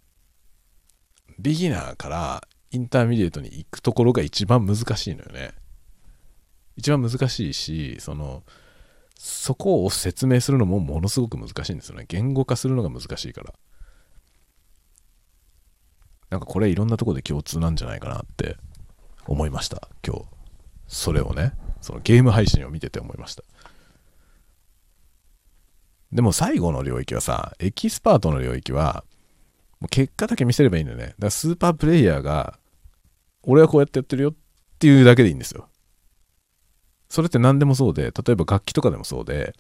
[1.39, 5.53] ビギナーから intermediate に行くところが一番難しいのよね。
[6.77, 8.43] 一番難しいし、その、
[9.17, 12.05] そこを説明するのもものすごく難しいんですよね。
[12.09, 13.55] 言語化するのが難しいから。
[16.31, 18.57] なんかこれいろんなとこで共通なんじゃないかなって
[19.27, 20.25] 思いました、今日。
[20.89, 23.45] それをね、そのゲーム配信を見てて思いました。
[26.15, 29.05] でも最後の領域はさ、エキスパートの領域は、
[29.81, 31.07] もう結果だけ見せればいいんだよね。
[31.07, 32.59] だからスーパープレイヤーが、
[33.43, 34.35] 俺はこうやってやってるよっ
[34.79, 35.69] ていうだけでいいんですよ。
[37.09, 39.55] それって何でもそうで、例えば楽器とかでもそうで、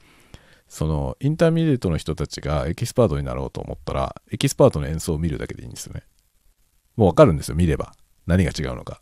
[0.69, 6.05] その intermediate の人たちがエキスパートになろうと思ったら、エキスパートの演奏を見るだけでいいんですよね。
[6.97, 7.95] もうわかるんですよ、見れば。
[8.27, 9.01] 何が違うのか。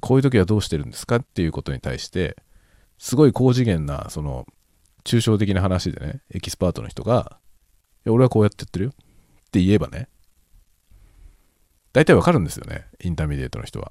[0.00, 2.36] こういう時はどうしてるんですかっていうことに対して、
[2.96, 4.46] すごい高次元な、その、
[5.04, 7.38] 抽象的な話でね、エキスパートの人が、
[8.06, 10.08] いや俺はこうやってやってるよって言えばね、
[11.92, 13.90] 大体わかるんですよね、 intermediate の人は。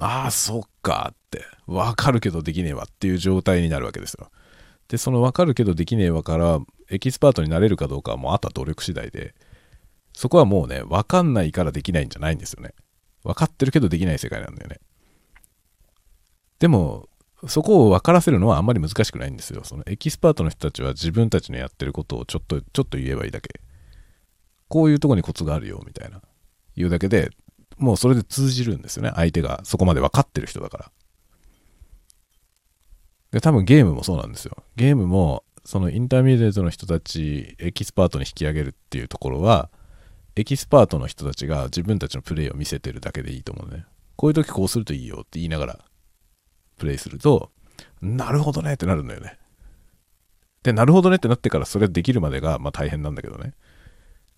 [0.00, 4.30] ああ、そっかって、わかるけどできねえわっていう状態になるわけですよ。
[4.88, 9.34] で、そのわかるけどできねえわから、エキスパートになれるかどうかはもうあとは努力次第で、
[10.12, 12.74] そこはもうね、わかんないからできないんじゃないんですよね。
[13.24, 14.80] 分かってるけどできない世界なんだよね。
[16.58, 17.08] でも、
[17.48, 19.62] そこを分からせるのはあんまり難しくないんですよ。
[19.64, 23.60] そのエキスパートの人たちは自分たちのやってることをちょっと、ちょっと言えばいいだけ。
[24.68, 26.22] こういうとこにコツがあるよ、みたいな。
[26.76, 27.30] 言うだけで、
[27.78, 29.10] もうそれで通じるんですよね。
[29.14, 30.90] 相手がそこまで分かってる人だから。
[33.32, 34.62] で、多分ゲームもそうなんですよ。
[34.76, 39.70] ゲームも、その intermediate の人たち、エキスパートに引き上げるっていうところは、
[40.36, 43.84] エキスパートの人たちが自分たちのプレイを見せてるだけでいいと思うね。
[44.16, 45.84] こういう時こうするといいよって言いながら
[46.82, 47.52] プレイすると、
[48.00, 49.38] なるほどねってなるんだよね。
[50.64, 53.54] で、なるほどねってなってからそれできるまでが、まあ大変なんだけどね。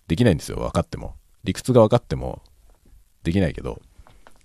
[0.07, 1.15] できないんですよ、分かっても。
[1.43, 2.43] 理屈が分かっても
[3.23, 3.81] できないけど。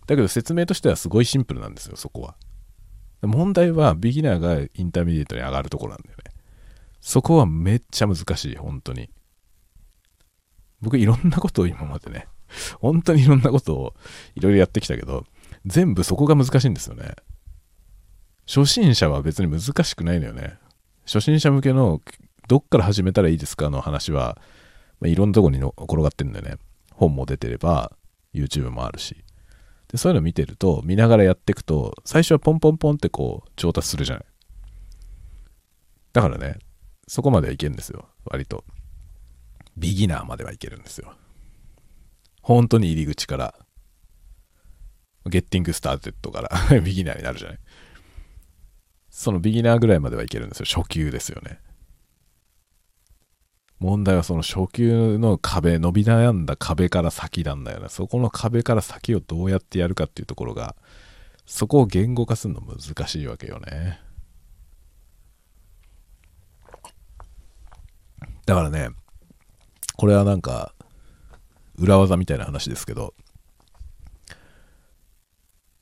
[0.06, 2.36] だけど説明としてはすごいシンプルなんですよ、そこは。
[3.20, 6.32] 問題はビギナーが intermediate に上がるところなんだよね。
[7.02, 9.10] そこはめっちゃ難しい、本当に。
[10.80, 12.26] 僕いろんなことを今までね、
[12.78, 13.94] 本当にいろんなことを
[14.34, 15.26] いろいろやってきたけど、
[15.66, 17.14] 全部そこが難しいんですよね。
[18.52, 20.58] 初心者は別に難しくないのよね。
[21.06, 22.02] 初心者向けの
[22.48, 24.38] どっから始めたらいいですかの話は、
[24.98, 26.56] まあ、いろんなとこにの転がってるんだよね。
[26.92, 27.92] 本も出てれば、
[28.34, 29.24] YouTube もあるし。
[29.86, 34.24] で、そういうの見てると、見ながらやっていくと、最初はポンポンポンってこう、調達するじゃない。
[36.12, 36.58] だからね、
[37.06, 38.08] そこまではいけるんですよ。
[38.24, 38.64] 割と。
[39.76, 41.14] ビギナーまではいけるんですよ。
[42.42, 43.54] 本当に入り口から、
[45.26, 46.50] ゲッティングスターテッドから
[46.82, 47.58] ビギナーになるじゃない。
[49.20, 50.64] そのビギナーぐらいまではいけるんですよ。
[50.64, 51.60] 初級ですよね。
[53.78, 57.90] 問題はその初級の壁、伸び悩んだ壁から先なんだよね。
[57.90, 60.74] そこの壁から先をどうやってやるかっていうところが、
[61.44, 64.00] そこを言語化するの難しいわけよね。
[68.46, 68.88] だからね、
[69.98, 70.74] これはなんか、
[71.76, 73.12] 裏技みたいな話ですけど、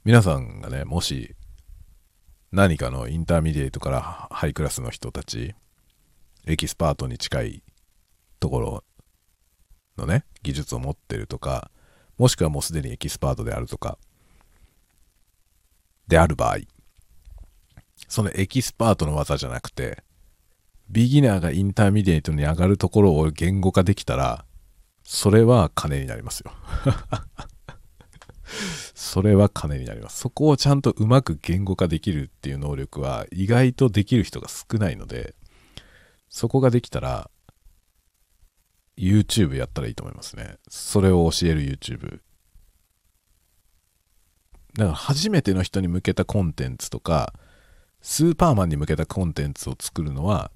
[0.04, 1.36] 皆さんがね、もし、
[2.50, 5.54] 何かの intermediate からハイクラスの人たち、
[6.46, 7.62] エキスパートに近い
[8.40, 8.84] ところ
[9.98, 11.70] のね、技術を持ってるとか、
[12.16, 13.98] もしくはもうすでにエキスパートであるとか、
[16.06, 16.58] である場合、
[18.08, 20.02] そのエキスパートの技じゃなくて、
[20.88, 24.46] ビギナーが intermediate に上がるところを言語化できたら、
[25.04, 26.52] それは金になりますよ。
[28.94, 30.18] それは金になります。
[30.18, 35.34] そこをちゃんとうまく言語化できるっていう能力は意外とできる人が少ないので、
[36.28, 37.30] そこができたら、
[38.96, 40.56] YouTube やったらいいと思いますね。
[40.68, 42.20] それを教える YouTube。
[44.74, 47.32] だから初めての人に向けたコンテンツとか、
[48.02, 50.50] スーパーマンに向けたコンテンツを作るのは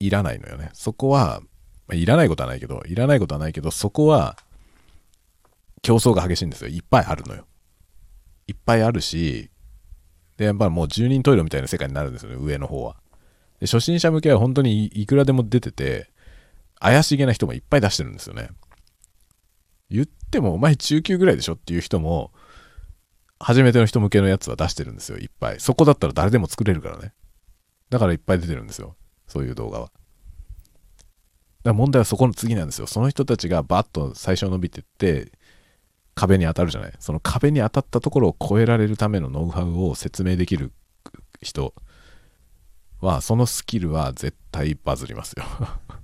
[0.00, 0.70] いらないのよね。
[0.72, 1.42] そこは、
[1.86, 4.36] ま、いらないことはないけど、いらないことはないけど、そこは
[5.82, 6.68] 競争が激しいんですよ。
[6.68, 7.46] いっぱいあるのよ。
[8.46, 9.50] いっぱいあるし、
[10.36, 12.96] で、やっぱりもう10人トイレみたいな世界になるんですよね、上の方は。
[13.60, 16.10] で初心者向けは本当にいくらでも出てて、
[16.78, 18.48] 怪しげな人もいっぱい出してるんですよね。
[19.90, 22.32] 言っても、お前中級ぐらいでしょっていう人も、
[23.38, 25.60] 初めての人向けのやつは出してるんですよ、いっぱい。
[25.60, 27.12] そこだったら誰でも作れるからね。
[27.90, 28.96] だからいっぱい出てるんですよ。
[29.26, 29.86] そういう動画は。
[29.86, 29.94] だか
[31.64, 32.86] ら問題はそこの次なんですよ。
[32.86, 35.32] その人たちがバッと最初伸びてって、
[36.14, 36.92] 壁に当たるじゃない？
[36.98, 40.72] その壁に当たったところを超えられるためのノウハウを説明できる
[41.40, 41.74] 人
[43.00, 45.44] は、そのスキルは絶対バズりますよ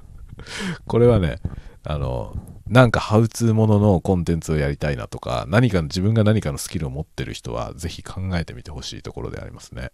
[0.86, 1.38] これはね、
[1.84, 2.36] あの、
[2.66, 9.90] なんかハウツーもののコンテンツをやりたいなとか、何か自分が何かのスキルを持ってる人は、ぜひ考えてみてほしいところでありますね。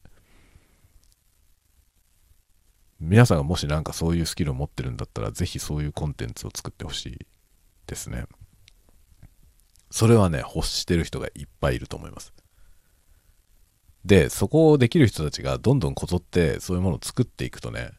[3.00, 7.26] 皆さんがもしなんかそういうスキルを持ってるんだったら、ぜひそういうコンテンツを作ってほしい
[7.86, 8.24] ですね。
[9.94, 12.32] それはね、欲してる人がいっぱいいると思います。
[14.04, 17.92] で、そこをできる人たちがどんどんこぞってそういうものを作っていくとね、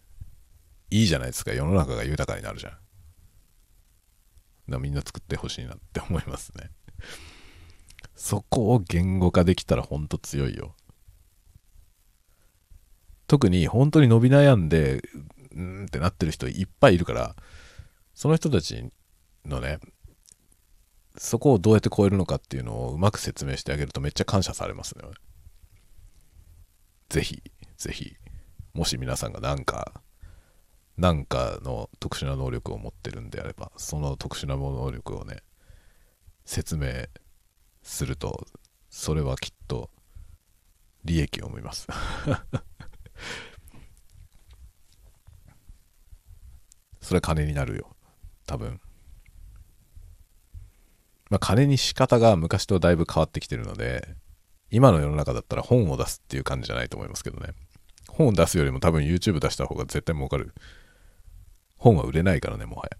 [0.91, 1.53] いいじゃないですか。
[1.53, 2.71] 世の中が豊かになるじゃ
[4.67, 4.71] ん。
[4.73, 6.69] だみんな作ってほしいなって思いますね。
[8.13, 10.75] そこを言語化できたらほんと強いよ。
[13.27, 17.37] 特に本当に伸び悩んで、うーんってなってる人いっぱいいるから、
[18.13, 18.83] その人たち
[19.45, 19.79] のね、
[21.17, 25.03] そこをどうやって超えるのかっていうのをうまく説明してあげるとめっちゃ感謝されますね。
[27.09, 27.41] ぜひ、
[27.77, 28.15] ぜひ、
[28.73, 30.01] もし皆さんがなんか、
[30.97, 35.43] なんかの特殊な能力を持ってるんであれば、その特殊な能力をね、
[36.45, 37.05] 説明
[37.83, 38.45] すると、
[38.89, 39.89] それはきっと
[41.03, 41.87] 利益を生みます。
[47.01, 47.95] それは金になるよ。
[48.47, 48.81] 多分。
[51.35, 54.15] まあ、金に仕方が昔とだいぶ変わってきてるので、
[54.71, 57.49] 今の世の中だったら本を出すっていう感じじゃないと思いますけどね。
[58.07, 60.53] 本を出すよりも多分 YouTube 出した方が絶対儲かる。
[61.75, 62.97] 本は売れないからね、もはや。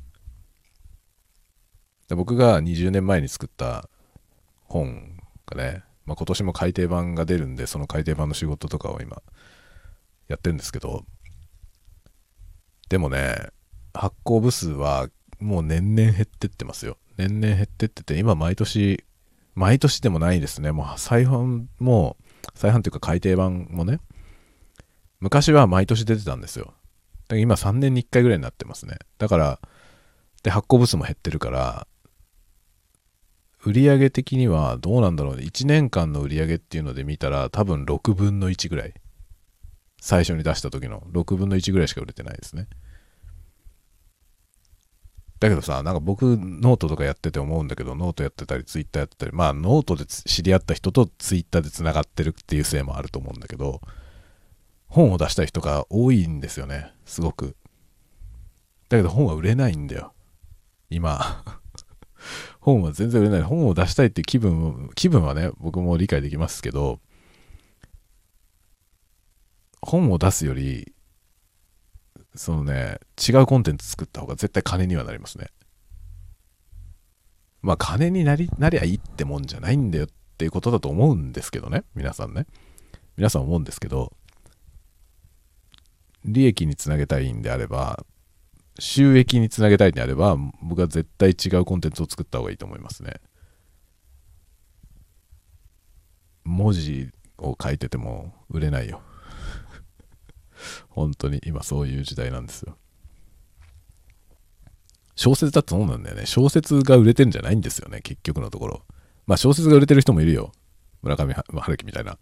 [2.09, 3.87] で僕が20年前に作った
[4.65, 9.21] 本がね、まあ、今年も改訂版が出るんで、その改訂版の仕事とかを今
[10.27, 11.05] やってるんですけど、
[12.89, 13.47] でもね、
[13.93, 15.07] 発行部数は
[15.39, 16.97] もう年々減ってってますよ。
[17.17, 19.03] 年々減ってってて、今毎年、
[19.55, 20.71] 毎年でもないですね。
[20.71, 22.17] もう再販も、
[22.53, 23.99] 再販というか改訂版もね、
[25.19, 26.65] 昔は毎年出てたんですよ。
[26.65, 26.75] だか
[27.35, 28.97] ら今3年に1回ぐらいになってますね。
[29.17, 29.59] だから、
[30.43, 31.87] で、発行部数も減ってるから、
[33.65, 35.43] 売上的にはどうなんだろうね。
[35.43, 38.93] 1年間の売上っていうので見たら多分6分の1ぐらい。
[39.99, 42.67] 最初に出した時の6分の1ぐらいしか売れてないですね。
[45.39, 53.81] だけどさ、なんか僕ノートとかやってて思うんだけど、ノートやってたりツイッターやってたり、まあノートで知り合った人とツイッターでつながってるっていうせいもあると思うんだけど、
[54.87, 57.55] 本を出したい人が多いんですよね、すごく。
[58.87, 60.13] だけど本は売れないんだよ。
[60.89, 61.43] 今。
[62.61, 63.41] 本は全然売れない。
[63.41, 66.99] 本を出したいっていう気分、気分はね、僕も理解できますけど、
[69.81, 70.94] 本を出すより、
[72.35, 75.47] そのね、違うコンテンツ作った方が絶対金にはなりますね。
[77.61, 80.07] まあ金になり、なりゃいいってもんじゃないんだよっ
[80.37, 81.83] ていうことだと思うんですけどね。
[81.95, 82.45] 皆さんね。
[83.17, 84.13] 皆さん思うんですけど、
[86.25, 88.05] 利益につなげたいんであれば、
[88.79, 93.21] 収益につなげたいんであれば、僕は絶対違うコンテンツを作った方がいいと思いますね。
[96.43, 99.01] 文字を書いてても売れないよ。
[100.89, 102.77] 本当に今そういう時代なんですよ。
[105.15, 106.25] 小説だってそうなんだよね。
[106.25, 108.83] 小説が売れてんじゃないんですよね、結局のところ。
[109.25, 110.51] まあ小説が売れてる人もいるよ。
[111.01, 112.17] 村上春樹みたいな。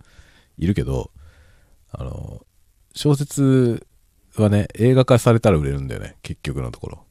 [0.58, 1.12] いるけど、
[1.92, 2.46] あの、
[2.96, 3.88] 小説
[4.36, 7.04] はね、映画化されたら売れるんだよね、結局のところ。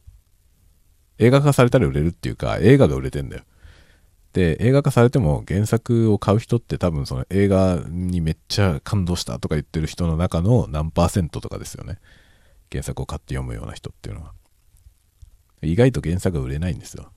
[1.19, 3.45] 映画化されたら売れるっていうか、映画が売れてんだよ。
[4.33, 11.99] で、映画化されても原作を買う人って多分その映画にめっちゃ感動したとか言ってる人の中の何パーセントとかですよね。
[12.71, 14.33] 原作を買って読むような人っていうのは。
[15.61, 17.13] 意外と原作が売れないんですよ。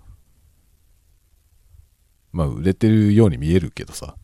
[2.33, 4.17] まあ売れてるように見えるけどさ。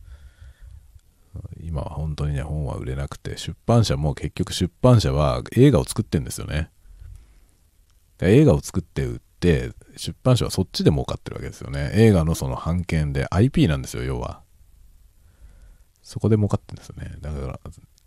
[1.62, 6.70] 今は本当にね、本は売れなくて、出版社も結局出版社は映画を作ってんですよね。
[8.20, 9.31] 映画を作って売って、
[9.96, 11.90] 出版社はそっちで儲かってるわけですよね。
[11.94, 14.42] 映画のその版権で IP なんですよ、要は。
[16.02, 17.16] そこで儲かってるんですよね。
[17.20, 17.60] だから、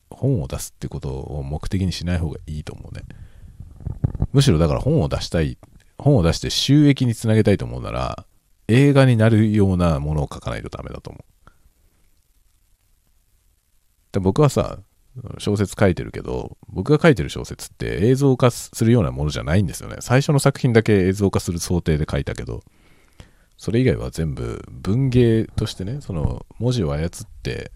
[0.10, 3.04] 本を出すってことを目的にしない方がいいと思うね。
[4.34, 5.58] むしろだから本を出したい、
[5.98, 8.26] 本を出して収益につなげたいと思うなら、
[8.68, 11.36] 映画になるようなものを書かないとダメだと思う。
[14.12, 14.80] で僕はさ、
[15.38, 19.98] 小説書いてるけど、僕が書いてる小説って映像化するようなものじゃないんですよね。
[20.02, 22.64] 最初の作品だけ映像化する想定で書いたけど、
[23.58, 27.10] それ以外は全部文芸としてね、その文字を操っ
[27.44, 27.72] て、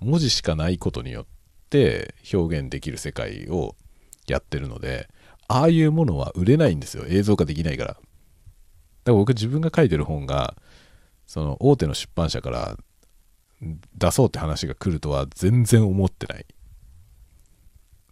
[0.00, 1.26] 文字しかないことによっ
[1.68, 3.76] て表現できる世界を
[4.26, 5.08] やってるので、
[5.48, 7.04] ああいうものは売れないんですよ。
[7.06, 7.88] 映像化できないから。
[7.92, 8.02] だか
[9.06, 10.56] ら僕自分が書いてる本が、
[11.26, 12.76] その大手の出版社から
[13.96, 16.46] 出そうって話が来るとは全然思ってない。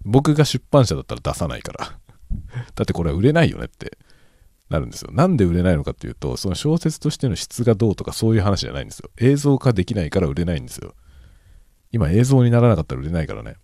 [0.04, 1.98] 僕が出版社だったら出さないから。
[2.74, 3.98] だってこれは売れないよねって
[4.68, 5.10] なるんですよ。
[5.12, 9.10] なんで売れないのかっていうと、その小説としての質がどうとかそういう話じゃないんですよ。
[9.18, 10.94] 映像化できないから売れないんですよ。
[11.92, 13.56] 今映像にならなかったら売れないからね。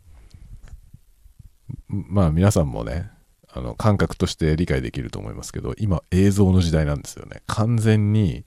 [1.88, 3.10] まあ皆さんもね、
[3.48, 7.42] あの感覚として理解できると思いますけど、今映像の時代なんですよね。
[7.46, 8.44] 完全に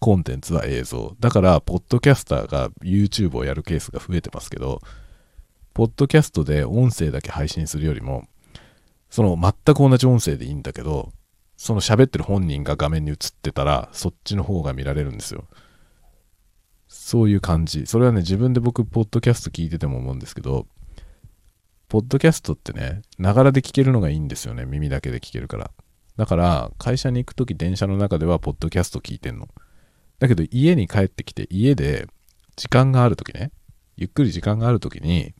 [0.00, 1.16] コンテンツは映像。
[1.20, 4.80] だから、ポッドキャスターが YouTube をやるケースが増えてますけど、
[5.78, 8.26] ポッドキャストで音声だけ配信するよりも、
[9.10, 11.12] その全く同じ音声でいいんだけど、
[11.56, 15.44] その喋ってる本人が画面に映ってたら、そっちの方が見られるんですよ。
[16.88, 17.86] そういう感じ。
[17.86, 20.66] それはね、自分で僕、ポッドキャスト聞いてても思うんですけど、
[21.88, 24.64] ポッドキャストってね、ながらで聞けるのがいいんですよね。
[24.66, 25.70] 耳だけで聞けるから。
[26.16, 29.46] だから、会社に行くとき電車の中ではポッドキャスト聞いてんの。
[30.18, 32.08] だけど、家に帰ってきて、家で
[32.56, 33.52] 時間があるときね、
[33.96, 35.36] ゆっくり時間があるときに、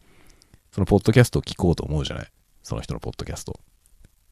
[0.78, 2.28] そのポッドキャストを聞こうと思うじゃない？
[2.62, 3.58] その人のポッドキャスト。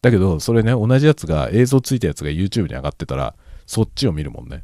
[0.00, 3.34] だけど、それね、同じやつが、映像ついたやつが YouTube に上がってたら、
[3.66, 4.62] そっちを見るもんね。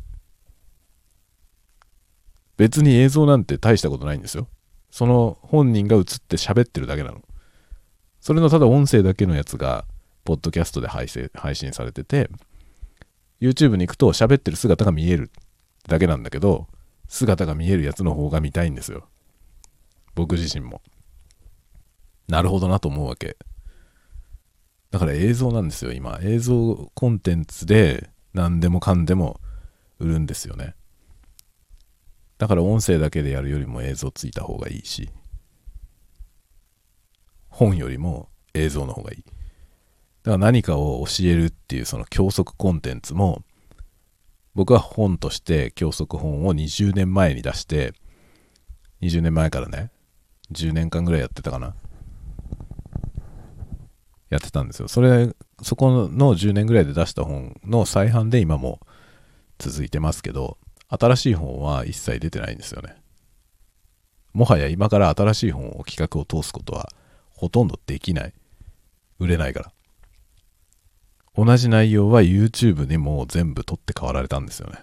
[2.57, 4.47] 別に映像なんて大したことないんですよ。
[4.93, 7.21] その本人が映って喋ってるだけなの。
[8.21, 9.85] それのただ音声だけのやつが、
[10.23, 12.31] ポッドキャストで配信配信されてて、
[13.41, 15.33] YouTube に行くと喋ってる姿が見える
[15.89, 16.69] だけなんだけど、
[17.09, 19.09] 姿が見えるやつの方が見たいんですよ。
[20.15, 20.81] 僕自身も。
[22.33, 23.37] なるほどなと思うわけ。
[24.91, 26.19] だから映像なんですよ、今。
[26.23, 29.39] 映像コンテンツで何でもかんでも
[29.99, 30.75] 売るんですよね。
[32.39, 35.11] だから音声だけでやるよりも映像ついた方がいいし、
[37.51, 39.25] 本よりも映像の方がいい。
[39.25, 39.35] だか
[40.31, 43.45] ら何かを教えるっていうその教則コンテンツも、
[44.55, 47.93] 僕は本として教則本を20年前に出して、
[49.03, 49.91] 20年前からね、
[50.51, 51.75] 10年間ぐらいやってたかな。
[54.33, 54.89] やってたんですよ。
[54.89, 55.29] それ、
[55.61, 58.81] そこの10年ぐらいで出した本の再販で今も
[59.59, 60.57] 続いてますけど、
[60.89, 62.97] 新しい本は一切出てないんですよね。
[64.33, 66.89] もはや今から新しい本を企画を通すことは
[67.29, 68.33] ほとんどできない。
[69.19, 69.73] 売れないから。
[71.35, 74.83] 同じ内容は YouTube にも全部取って代わられたんですよね。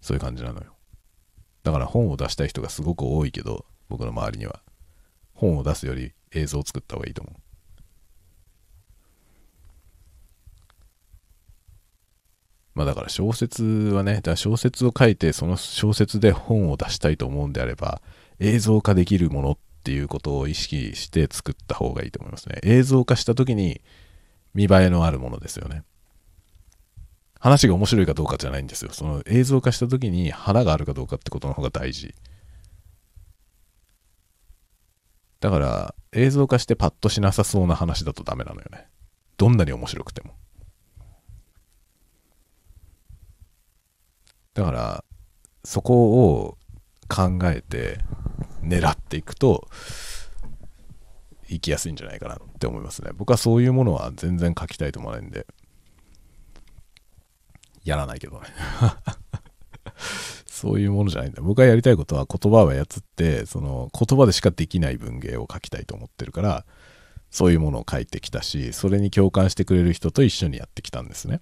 [0.00, 0.72] そういう感じなのよ。
[1.62, 4.60] だから本を出したい人がすごく多いけど、僕の周りには。
[5.38, 7.34] 本を出すより映像を作った方がいいと思う。
[12.74, 18.00] まあだから小説はね、だ小説を書いてその小説で本を出したいと思うんであれば、
[18.40, 22.58] 映像化できるものっていうことを意識して作った方がいいと思いますね。
[22.62, 23.80] 映像化した時に
[24.54, 25.82] 見栄えのあるものですよね。
[27.40, 28.92] 話が面白いかどうかじゃないんですよ。
[28.92, 32.14] その映像化した時に花があるかどうかってことの方が大事。
[35.40, 38.88] だから映像化してパッとしなさそうな話だとダメなのよね。
[39.36, 40.34] どんなに面白くても。
[44.54, 45.04] だから
[45.64, 46.58] そこを
[47.08, 48.00] 考えて
[48.62, 49.68] 狙っていくと
[51.46, 53.10] 行きやすいんじゃないかなって思いますね。
[53.14, 55.46] 僕はそういうものは全然書きたいと思わないんで、
[57.84, 58.48] やらないけどね。
[60.58, 61.40] そういうものじゃないんだ。
[61.40, 66.66] 僕がやりたいことは言葉を操って、その言葉でしかできない文芸を書きたいと思ってるから、
[67.30, 71.40] そういうものを書いてきたし、それに共感してくれる人と一緒にやってきたんですね。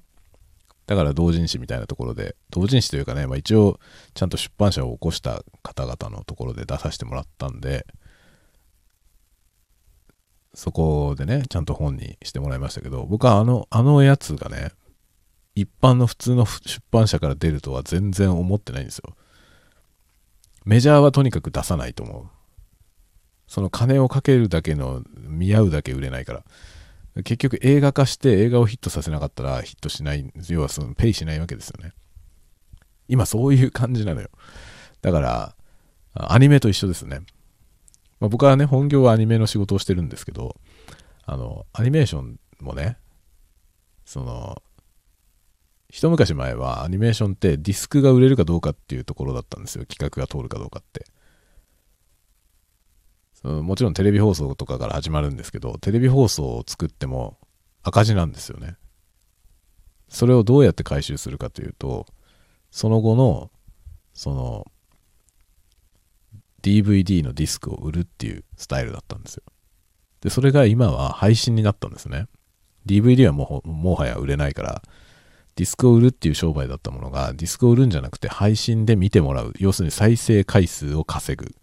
[0.86, 3.80] だから同人誌みたいなところで、同人誌というかね、まあ、一応
[4.12, 7.86] ちゃんと出版社を起こした方々のところで出させてもらったんで、
[10.52, 14.72] そこでね、ちゃんと本にしてもらいましたけど、僕はあの、あのやつがね、
[15.56, 19.16] 一般の普通の出版社から出るとは全然思ってないんですよ。
[20.66, 22.26] メジャーはとにかく出さないと思う。
[23.48, 26.44] その金をかけるだけの見合うだけ売れないから。
[27.22, 31.92] 結局映画化して映画をヒットさせなかったらヒットしない、要はそのペイしないわけですよね。
[33.08, 34.28] 今そういう感じなのよ。
[35.00, 35.56] だから、
[36.12, 37.20] アニメと一緒ですね。
[38.20, 40.56] まあ、僕はね、本業はアニメの仕事をしてるんですけど、
[41.24, 42.98] あの、アニメーションもね、
[44.04, 44.62] その、
[45.90, 49.84] 一昔前はアニメーションってディスクが売れるかどうかっていうところだったんですよ。
[49.86, 51.06] 企画が通るかどうかって。
[53.34, 57.38] そのもちろんテレビ放送とかから始まるんですけど、テレビ放送を作っても
[57.82, 58.76] 赤字なんですよね。
[60.08, 62.06] それをどうやって回収するかというと、
[62.70, 63.50] その後の、
[64.12, 64.66] その、
[66.62, 69.42] DVD のディスクを売るっていうスタイルだったんですよ。
[70.20, 72.26] で、それが今は配信になったんですね。
[72.86, 74.82] DVD はもうもはや売れないから、
[75.56, 79.54] ディスクを売るっていう商売だったものが、ディスクを売るんじゃなくて配信で見てもらう。
[79.58, 81.54] 要するに再生回数を稼ぐ。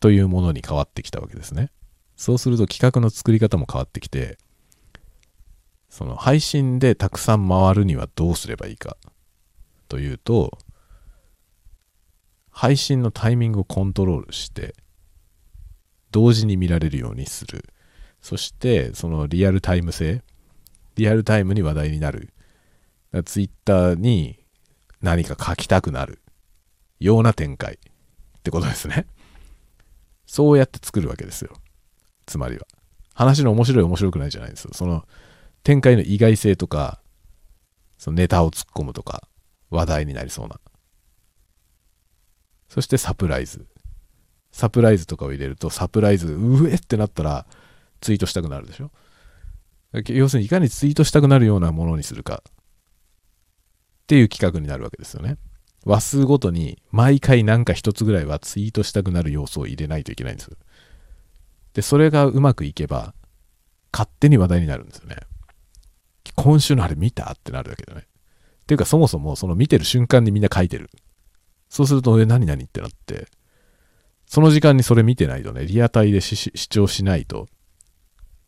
[0.00, 1.70] というものに変わってきたわけですね。
[2.14, 4.36] そうすると企画の作り方も変わってきて、
[5.88, 8.96] その配信でたくさん回るにはどうすればいいか
[9.88, 10.58] というと、
[12.50, 14.74] 配信のタイミングをコントロールして、
[16.10, 17.64] 同時に見られるようにする。
[18.20, 20.22] そして、そのリアルタイム性、
[20.96, 22.32] リアルタイムに話題になる
[23.24, 24.38] ツイッターに
[25.02, 26.20] 何か書きたくなる
[27.00, 29.06] ような展開ってことですね。
[30.26, 31.52] そうやって作るわけですよ。
[32.26, 32.66] つまりは。
[33.14, 34.70] 話の面白い面白くないじゃないですよ。
[34.72, 35.06] その
[35.62, 37.00] 展開の意外性とか、
[37.98, 39.28] そのネタを突っ込むとか、
[39.70, 40.60] 話題になりそうな。
[42.68, 43.66] そしてサプライズ。
[44.50, 47.46] サプライズとかを入れると、サプライズ、うえってなったら、
[48.00, 48.90] ツイートしたくなるでしょ。
[50.08, 52.42] 要するに、いかにツイートしたくなるようなものにするか。
[54.02, 55.36] っていう企画になるわけですよね。
[55.84, 60.50] 話数ごとに、毎回なんか一つぐらいはツイートしたくなる要素を入れないといけないんです。
[61.74, 63.14] で、それがうまくいけば、
[63.92, 65.16] 勝手に話題になるんですよね。
[66.36, 68.06] 今週のあれ見たってなるだけでね。
[68.06, 70.90] っていうか、そもそもその見てる瞬間にみんな書いてる。
[71.68, 73.26] そうすると、え、何々ってなって、
[74.26, 77.48] その時間にそれ見てないとね、リアタイで視聴しないと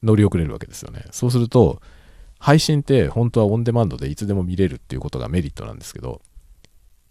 [0.02, 1.05] 乗り遅れるわけですよね。
[1.11, 1.82] そうすると、
[2.45, 6.20] 配信って本当はオンデマンドでいつでも見れるっていうことがメリットなんですけど、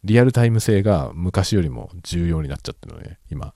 [0.03, 3.51] リアルタイム性が昔よりも重要になっちゃってるのね、今。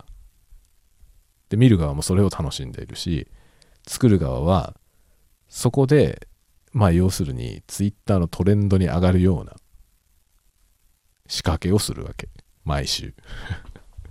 [1.50, 3.28] で、見る側もそれを楽しんでいるし、
[3.86, 4.76] 作る側は、
[5.50, 6.28] そこで、
[6.74, 9.56] まあ要するに、ツイッターのトレンドに上がるような
[11.28, 12.28] 仕掛けをするわけ。
[12.66, 13.14] 毎週。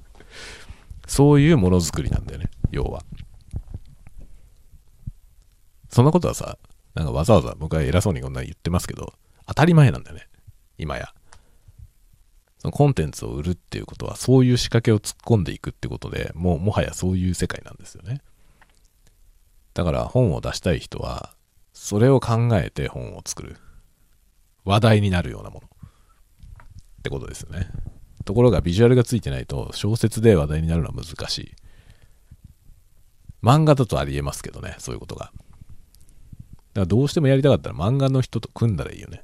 [1.08, 3.04] そういうものづくりなんだよね、要は。
[5.88, 6.58] そんなことはさ、
[6.96, 9.12] なんかわざわざ僕は偉そうにこんな言ってますけど、
[9.46, 10.28] 当たり前なんだよね、
[10.78, 11.12] 今や。
[12.58, 18.22] そのコンテンツを売るっていうことは、そういう仕掛けを突っ込んでいくってことでもう、もはやそういう世界なんですよね。
[19.74, 21.34] だから本を出したい人は、
[21.74, 23.58] それを考えて本を作る。
[24.64, 25.68] 話題になるようなもの。
[25.68, 27.68] ってことですよね。
[28.24, 31.54] ところがビジュアルがついてないと小説で話題になるのは難しい。
[33.42, 35.30] 漫画だとありえますけどね、そういうことが。
[36.76, 39.22] だからどうしてもやりたかったら漫画の人と組んだらいいよね。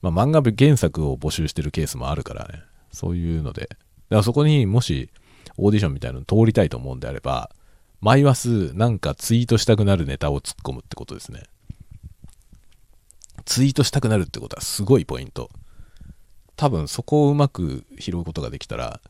[0.00, 2.64] まあ漫画原作を募集してるケースもあるからね。
[2.90, 3.62] そういうので。
[3.62, 3.76] だか
[4.16, 5.08] らそこにもし
[5.56, 7.50] オーディションみたいなの通りたいと思うんであれば、
[8.00, 11.44] 毎ワスなんかツイートしたくなるネタを突っ込むってことですね。
[13.44, 15.48] ツイートしたくなるってことはすごいポイント。
[16.56, 19.00] 多分そこをうまく拾うことができたら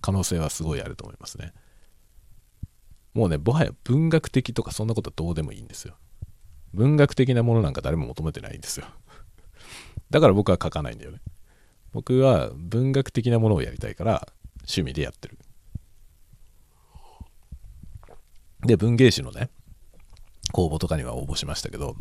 [0.00, 1.52] 可能性はすごいあると思いますね
[3.18, 5.96] もうねもはや文学的とかそんなことはどうでもいいんですよ。
[6.72, 8.86] 文学的なものなんか誰も求めてないんですよ。
[10.08, 11.18] だから僕は書かないんだよね。
[11.92, 15.36] 僕は文学的なものをやりたいから趣味でやってる。
[18.60, 19.50] で文芸誌のね
[20.52, 21.96] 公募とかには応募しましたけど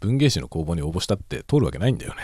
[0.00, 2.20] 文芸誌の公募に応募したって通るわけないんだよね。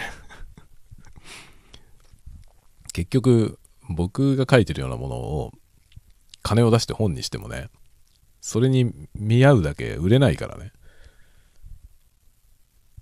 [2.92, 3.58] 結局
[3.88, 5.52] 僕が書いてるようなものを
[6.42, 7.70] 金を出して本にしてもね
[8.41, 10.72] それに見合うだけ売れないからね。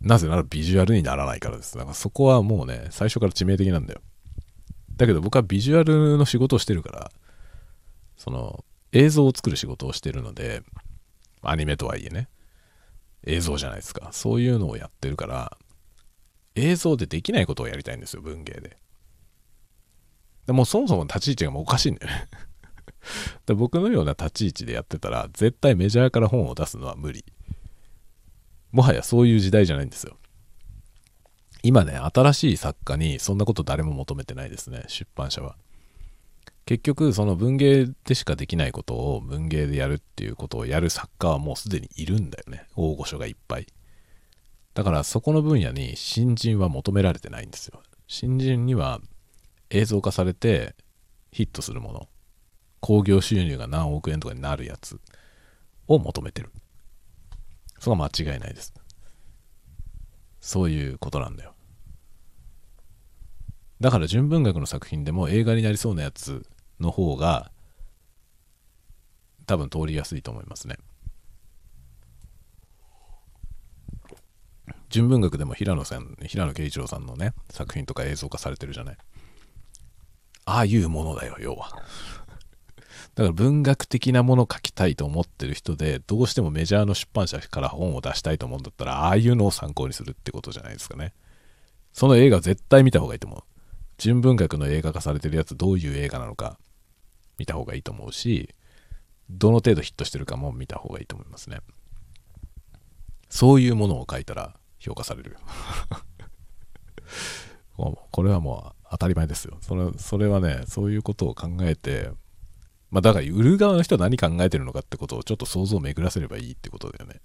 [0.01, 1.77] なぜならビジュアルにならないからです。
[1.77, 4.01] だからそこはもうね最初から致命的なんだよ。
[4.97, 7.11] だけど僕はビジュアルの仕事をしてるから
[8.17, 10.63] その映像を作る仕事をしてるので
[11.43, 12.29] アニメとはいえね
[13.25, 14.11] 映像じゃないですか。
[14.13, 15.57] そういうのをやってるから
[16.55, 18.77] 映像でできないことをやりたいんですよ文芸で。
[20.47, 22.29] でもそもそも立ち位置がもうおかしいんだよね。
[23.47, 27.25] で僕のような立ち位置でやってたら絶対メジャーから本を出すのは無理。
[28.73, 30.17] もはやそういう時代じゃないんですよ。
[31.63, 35.57] 今ね新しい作家にそんなこと誰も求めてないですね出版社は。
[36.67, 42.67] 結局その文芸でしかできないことを文芸でやるっていうことをやる作家はもうすでにいるんだよね。
[42.77, 43.67] 大御所がいっぱい。
[44.75, 47.83] だからそこの分野に新人は求められてないんですよ。
[48.07, 49.01] 新人には
[49.71, 50.77] 映像化されて
[51.33, 52.09] ヒットするもの。
[52.81, 55.01] 興行収入が何億円とかになるやつ
[55.87, 56.51] を求めてる。
[57.79, 58.73] それは間違いないです。
[60.41, 61.55] そういうことなんだよ。
[63.81, 66.45] だから純文学の作品でも映画になりそうなやつ
[66.81, 67.53] の方が
[69.47, 70.77] 多分通りやすいと思いますね。
[74.89, 78.97] 純文学でも平野さん平野啓一郎さんのね作品とか映像化されてるじゃない。
[80.45, 81.71] ああいうものだよ、要は。
[83.19, 91.13] だから文学的なものを書きたいと思ってる人で、どうしてもメジャーの出版社から本を出したいと思うんだったら、ああいうのを参考にするってことじゃないですかね。
[91.93, 93.41] その映画絶対見た方がいいと思う。
[93.97, 96.61] 純文学の映画化されてるやつどういう映画なのか
[97.39, 98.55] 見た方がいいと思うし、
[99.29, 101.59] どの程度ヒットしてるかも見た方がいいと思いますね。
[103.29, 105.37] そういうものを書いたら評価される
[107.77, 109.59] これはもう当たり前ですよ。
[109.61, 112.13] それそれはね、そういうことを考えて、
[112.91, 117.21] まあだから売る側の人は何考えてるのかってことをちょっと想像を巡らせればいいってことだよね。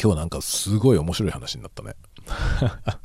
[0.00, 1.94] 今日なんかすごい面白い話になったね。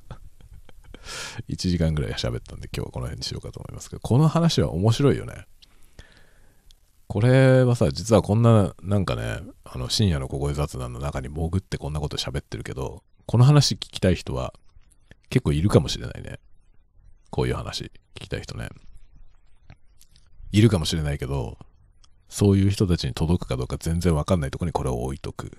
[1.50, 5.48] 1時間ぐらい喋ったんで今日はこの辺にしようかと思いますけど、この話は面白いよね。
[7.08, 14.54] これはさ、実はこんな、なんかね、あの深夜の小声雑談の中に潜ってこんなこと喋ってるけど、この話聞きたい人は
[15.30, 16.40] 結構いるかもしれないね。
[17.30, 18.70] こういう話聞きたい人ね。
[20.54, 21.58] いるかもしれないけど、
[22.30, 25.58] そういう人たちに届くかどうか全然わかんないとこにこれを置いとく。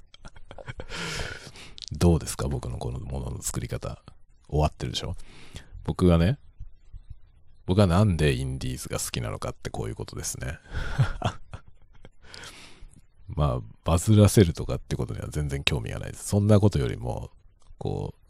[1.92, 2.46] どうですか？
[2.46, 4.02] 僕のこのものの作り方。
[4.48, 5.16] 終わってるでしょ？
[5.84, 6.38] 僕がね、
[7.66, 10.58] 僕はなんでインディーズが好きなのかってこういうことですね。
[13.28, 16.26] まあ、バズらせるとかってことには全然興味がないです。
[16.26, 17.30] そんなことよりも、
[17.78, 18.20] こう、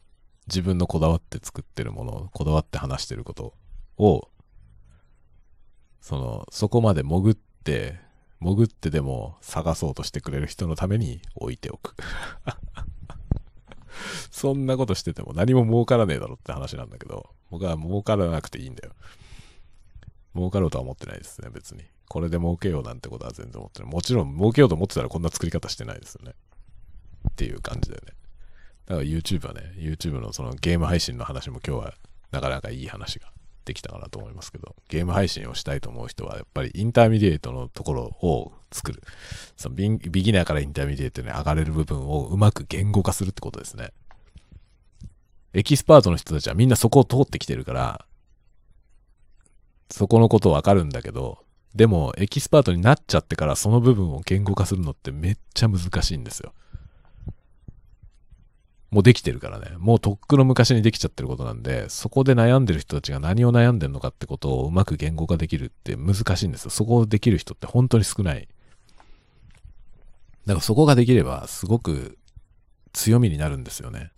[0.47, 3.55] 自分のこだわって作ってるもの、こだわって話してること
[3.97, 4.29] を、
[6.01, 7.99] その、そこまで潜って、
[8.41, 11.95] 潜ってでも探そうとしてくれる人のために置いておく。
[14.31, 18.95] そんなことしてても何も儲からねえだろって話なんだけど、僕は儲からなくていいんだよ。
[20.35, 21.85] 儲かろうとは思ってないですね、別に。
[22.09, 23.93] これで儲けようなんてことは全然思ってない。
[23.93, 26.35] もちろん儲けようと思ってたらこんな作り方してないですよね。
[27.31, 28.15] っていう感じだよね。
[28.87, 31.95] だから YouTube はね、YouTube のそのゲーム配信の話も今日は
[32.31, 33.31] なかなかいい話が
[33.65, 39.03] できたかなと思いますけど、ゲーム配信をしたいと思う人はやっぱり intermediate のところを作る。
[39.57, 43.93] そのビギナーから intermediate に上がれる部分をうまく言語化するってことですね。
[45.53, 48.07] エキスパートの人たちはみんなそこを通ってきてるから、
[49.91, 51.39] そこのことわかるんだけど、
[51.75, 56.53] でもエキスパートになっちゃってからその部分を言語化するのってめっちゃ難しいんですよ。
[58.91, 59.77] もうできてるからね。
[59.79, 66.71] もうとっくの昔にできちゃってることなんで、そこで悩んでる人たちが何を悩んでるのかってことをうまく言語化できるって難しいんですよ。
[66.71, 68.49] そこをできる人って本当に少ない。
[70.47, 72.19] だからそこができればすごく
[72.93, 74.11] 強みになるんですよね。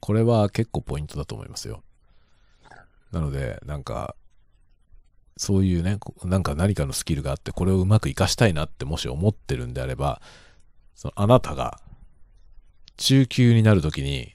[0.00, 1.82] これは結構ポイントだと思いますよ。
[3.12, 4.14] なので、なんか、
[5.38, 10.20] そういうね、なんか何かのスキルがあって、これをうまく活かしたいなってもし思ってるんであれば、
[10.94, 11.80] そのあなたが
[12.96, 14.34] 中級になるときに、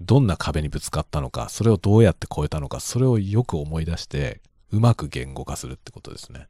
[0.00, 4.40] どんな壁にぶつかったのか、それをどうやって超えたのか、それをよく思い出して、
[4.70, 6.48] うまく言語化するってことですね。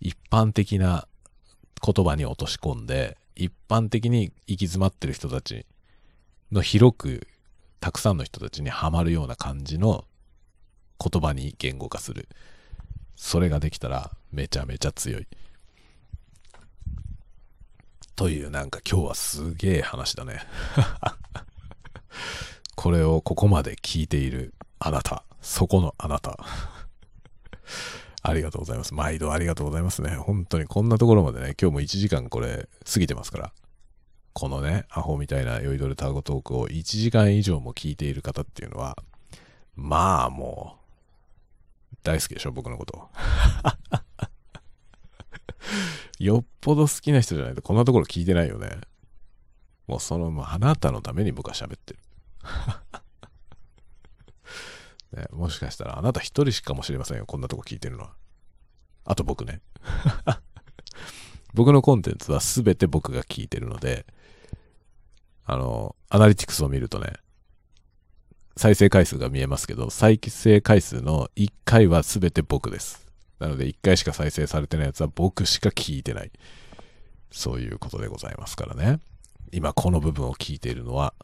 [0.00, 1.06] 一般的な
[1.84, 5.66] 言葉に落とし込んで、一般的に行き詰まってる人たち
[6.50, 7.26] の広く、
[7.80, 10.04] たくさんの人たちにはまるような感じの
[10.98, 12.28] 言葉に言語化する。
[13.16, 15.26] それができたらめちゃめちゃ強い。
[18.16, 20.40] というなんか今日はすげえ話だね。
[22.74, 26.38] これをここまで聞いているあなた、そこのあなた。
[28.22, 28.94] ありがとうございます。
[28.94, 30.16] 毎度ありがとうございますね。
[30.16, 33.52] 本当にこんなところまでね、今日も1時間これ過ぎてますから。
[34.32, 38.96] このね、アホみたいな酔いどれタゴトークを1時間以上も聞いている方っていうのは、
[39.74, 40.76] まあも
[41.92, 43.08] う、大好きでしょ、僕のこと。
[46.18, 48.80] よっぽど好きな人じゃないとこんなところ聞いてないよね。
[49.86, 52.00] もうその、もうあなたのために僕は喋ってる。
[55.20, 57.26] ね、もしかしたらあなた一人しかもしれませんよ。
[57.26, 58.14] こんなとこ聞いてるのは。
[59.04, 59.60] あと僕ね。
[61.54, 64.04] 僕のコンテンツは全て僕が聞いてるので、
[65.44, 67.14] あの、アナリティクスを見るとね、
[68.56, 73.05] 再生回数が見えますけど、再生回数の1回は全て僕です。
[73.38, 76.30] なので1回しか再生されてないやつは僕しか聞いてない。
[77.30, 79.00] そういうことでございますからね。
[79.52, 81.14] 今この部分を聞いているのは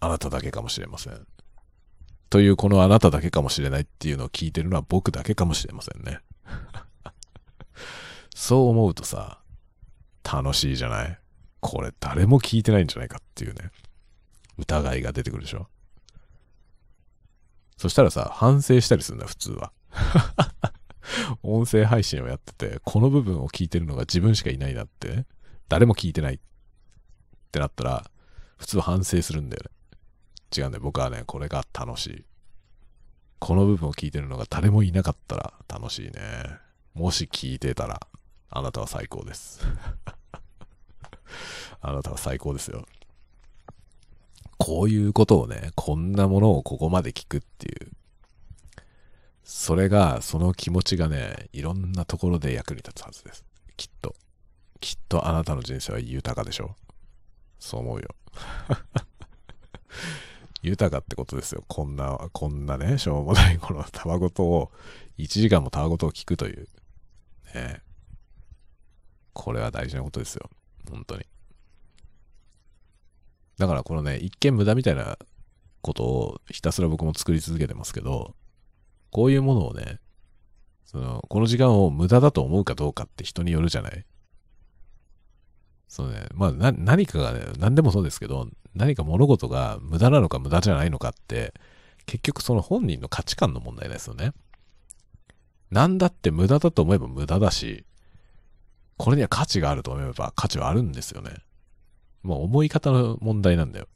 [0.00, 1.26] あなただけかもしれません。
[2.30, 6.20] というこのあなただけかもしれないっていうのを聞いてるのは僕だけかもしれませんね。
[8.34, 9.40] そう思うとさ、
[10.24, 11.18] 楽しいじゃない？
[11.60, 13.70] これ誰も聞いてないんじゃないかっていうね、
[14.58, 15.68] 疑いが出てくるでしょ？
[17.76, 19.72] そしたらさ、反省したりするんだ、普通は。
[21.42, 25.26] 音声配信をやってて、この部分を聞いてるのが自分しかいないなって、ね、
[25.68, 26.38] 誰も聞いてないっ
[27.50, 28.10] てなったら、
[28.56, 29.70] 普通反省するんだよね。
[30.56, 30.82] 違うんだよ。
[30.82, 32.24] 僕はね、これが楽しい。
[33.40, 36.12] この部分を聞いてるのが誰もいなかったら楽しいね。
[36.94, 38.00] もし聞いてたら、
[38.50, 39.66] あなたは最高です。
[41.80, 42.86] あなたは最高ですよ。
[44.58, 47.90] こういうことをね、こんなものをここまで聞くっていう
[49.44, 53.44] それが、その気持ちがね、いろんなところで役に立つはずです。
[53.76, 54.14] きっと。
[54.80, 56.76] きっとあなたの人生は豊かでしょ。
[57.58, 58.08] そう思うよ。
[60.62, 61.64] 豊かってことですよ。
[61.66, 64.72] こんな、こんなね、しょうもないこのたわごとを、
[65.18, 66.68] 1時間もたわごとを聞くという。
[67.54, 67.82] ね
[69.32, 70.50] これは大事なことですよ。
[70.90, 71.24] 本当に。
[73.58, 75.18] だからこのね、一見無駄みたいな
[75.80, 78.34] ことをひたすら僕も作り続けてますけど、
[79.12, 80.00] こういうものをね、
[80.84, 84.04] その、この時間を無駄だと思うかどうかって人によるじゃない？
[85.86, 91.52] そうね、まあな、何かがね、何でもそうですけど、何か物事が無駄なのか無駄じゃないのかって、
[92.06, 94.32] 結局その本人の価値観の問題ですよね。
[95.70, 97.84] 何だって無駄だと思えば無駄だし、
[98.96, 101.30] これには価値があると思えば価値はあるんですよね。
[102.22, 103.88] もう思い方の問題なんだよ。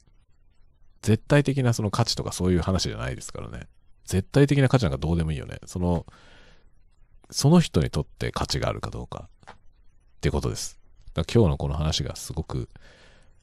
[1.01, 3.67] 絶対的なその価値とかそういう話じゃないですからね。
[4.07, 5.59] 絶対的な価値なんかどうでもいいよね。
[5.65, 6.05] その、
[7.29, 9.55] その人にとって価値があるかどうかっ
[10.21, 10.79] てことです。
[11.13, 12.69] だ今日のこの話がすごく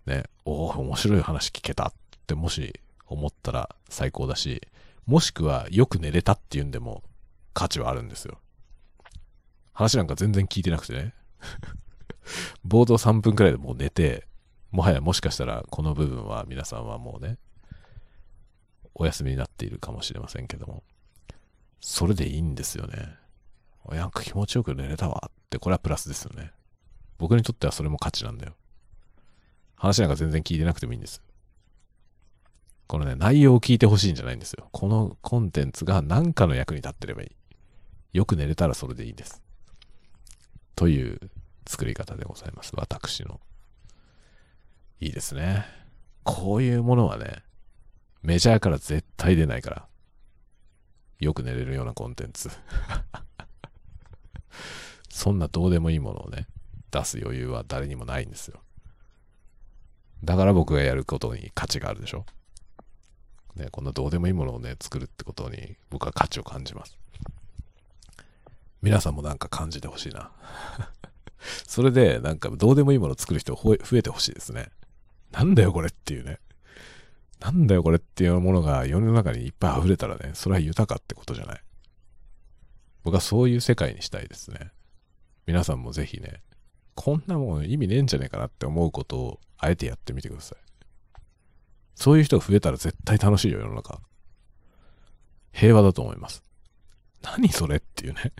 [0.06, 1.92] ね、おお、面白い話聞けたっ
[2.26, 4.62] てもし思ったら最高だし、
[5.06, 7.02] もしくはよく寝れたっていうんでも
[7.52, 8.38] 価値はあるんですよ。
[9.74, 11.12] 話なんか全然聞いてなくてね。
[12.66, 14.26] 冒頭3分くらいでもう寝て、
[14.70, 17.36] もはやもしかしたらこの部分は皆さんはもうね、
[18.94, 20.82] お休みになっているかもしれませんけども、
[21.80, 23.16] それでいいんですよね。
[23.90, 26.52] なんか気持ちよく寝れたわって、これはプラスですよね。
[27.18, 28.54] 僕にとってはそれも価値なんだよ。
[29.76, 31.22] 話なんか全然聞いてなくてもいいんです。
[32.86, 34.68] このね、内容を聞いてほしいんじゃないんですよ。
[34.72, 38.16] このコンテンツが何かの役に立ってればいい。
[38.16, 39.42] よく寝れたらそれでいいです。
[40.76, 41.18] という
[41.66, 42.72] 作り方でございます。
[42.76, 43.40] 私の。
[45.00, 45.66] いいですね。
[46.22, 47.42] こういうものはね、
[48.24, 49.86] メジャーから絶対出ないから。
[51.20, 52.48] よく寝れるようなコンテンツ。
[55.10, 56.48] そんなどうでもいいものをね、
[56.90, 58.62] 出す余裕は誰にもないんですよ。
[60.24, 62.24] だから僕がやることに価値があるでしょ。
[63.56, 66.96] ね、こんなどうでもいいものをね、作るってことに僕は価値を感じます。
[68.80, 70.32] 皆さんもなんか感じてほしいな。
[71.68, 74.70] それで、なんかどうでもいいものを作る人増えてほしいですね。
[75.30, 76.40] なんだよこれっていうね。
[77.44, 81.60] なんだよこれっていうものが世の中にいっぱい溢れたらね、それは豊かってことじゃない。
[83.02, 84.70] 僕はそういう世界にしたいですね。
[85.46, 86.42] 皆さんもぜひね、
[86.94, 90.58] こんなもん意味ねえんじゃねえかなって思うことをあえてやってみてください。
[91.94, 94.00] そういう人が増えたら絶対楽しいよ、世の中。
[95.52, 96.42] 平和だと思います。
[97.20, 98.32] 何それっていうね。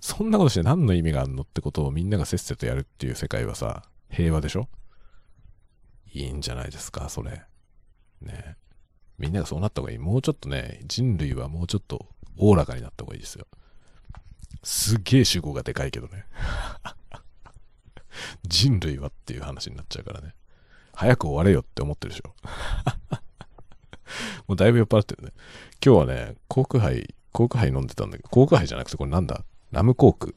[0.00, 4.68] そんなことして何の意味があるのってことをみんながせっせとやるっていう世界はさ、平和でしょ？
[6.12, 7.42] いいんじゃないですか、それ。
[8.20, 8.56] ね。
[9.18, 9.98] みんながそうなった方がいい。
[9.98, 12.06] もうちょっとね、人類はもうちょっと
[12.36, 13.46] おおらかになった方がいいですよ。
[14.62, 16.26] すげえ主語がでかいけどね。
[18.44, 20.34] 人類はっていう話になっちゃうからね。
[20.92, 22.34] 早く終われよって思ってるでしょ。
[24.48, 25.32] もうだいぶ酔っ払ってるね。
[25.84, 29.44] 今日はね、コーク杯、コーク杯飲んでたんだけど、コーク杯じゃなくてこれなんだ？
[29.72, 30.34] ラムコーク。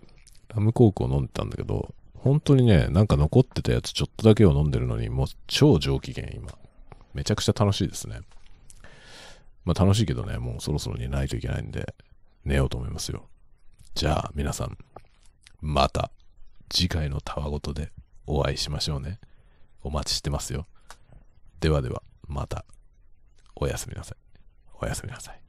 [0.50, 6.52] ラムコークを飲んでたんだけど、本当にね、なんか残ってたやつちょっとだけを飲んでるのに、もう超上機嫌今。
[7.20, 8.22] めちゃくちゃ楽しいですね。
[9.66, 11.94] まあ楽しいけどね、もうそろそろ寝ないといけないんで、
[12.46, 13.28] 寝ようと思いますよ。
[13.94, 14.78] じゃあ皆さん、
[15.60, 16.12] また
[16.70, 17.92] 次回のたわごとで
[18.26, 19.20] お会いしましょうね。
[19.84, 20.66] お待ちしてますよ。
[21.60, 22.64] ではでは、また。
[23.58, 24.18] おやすみなさい。
[24.80, 25.42] おやすみなさい。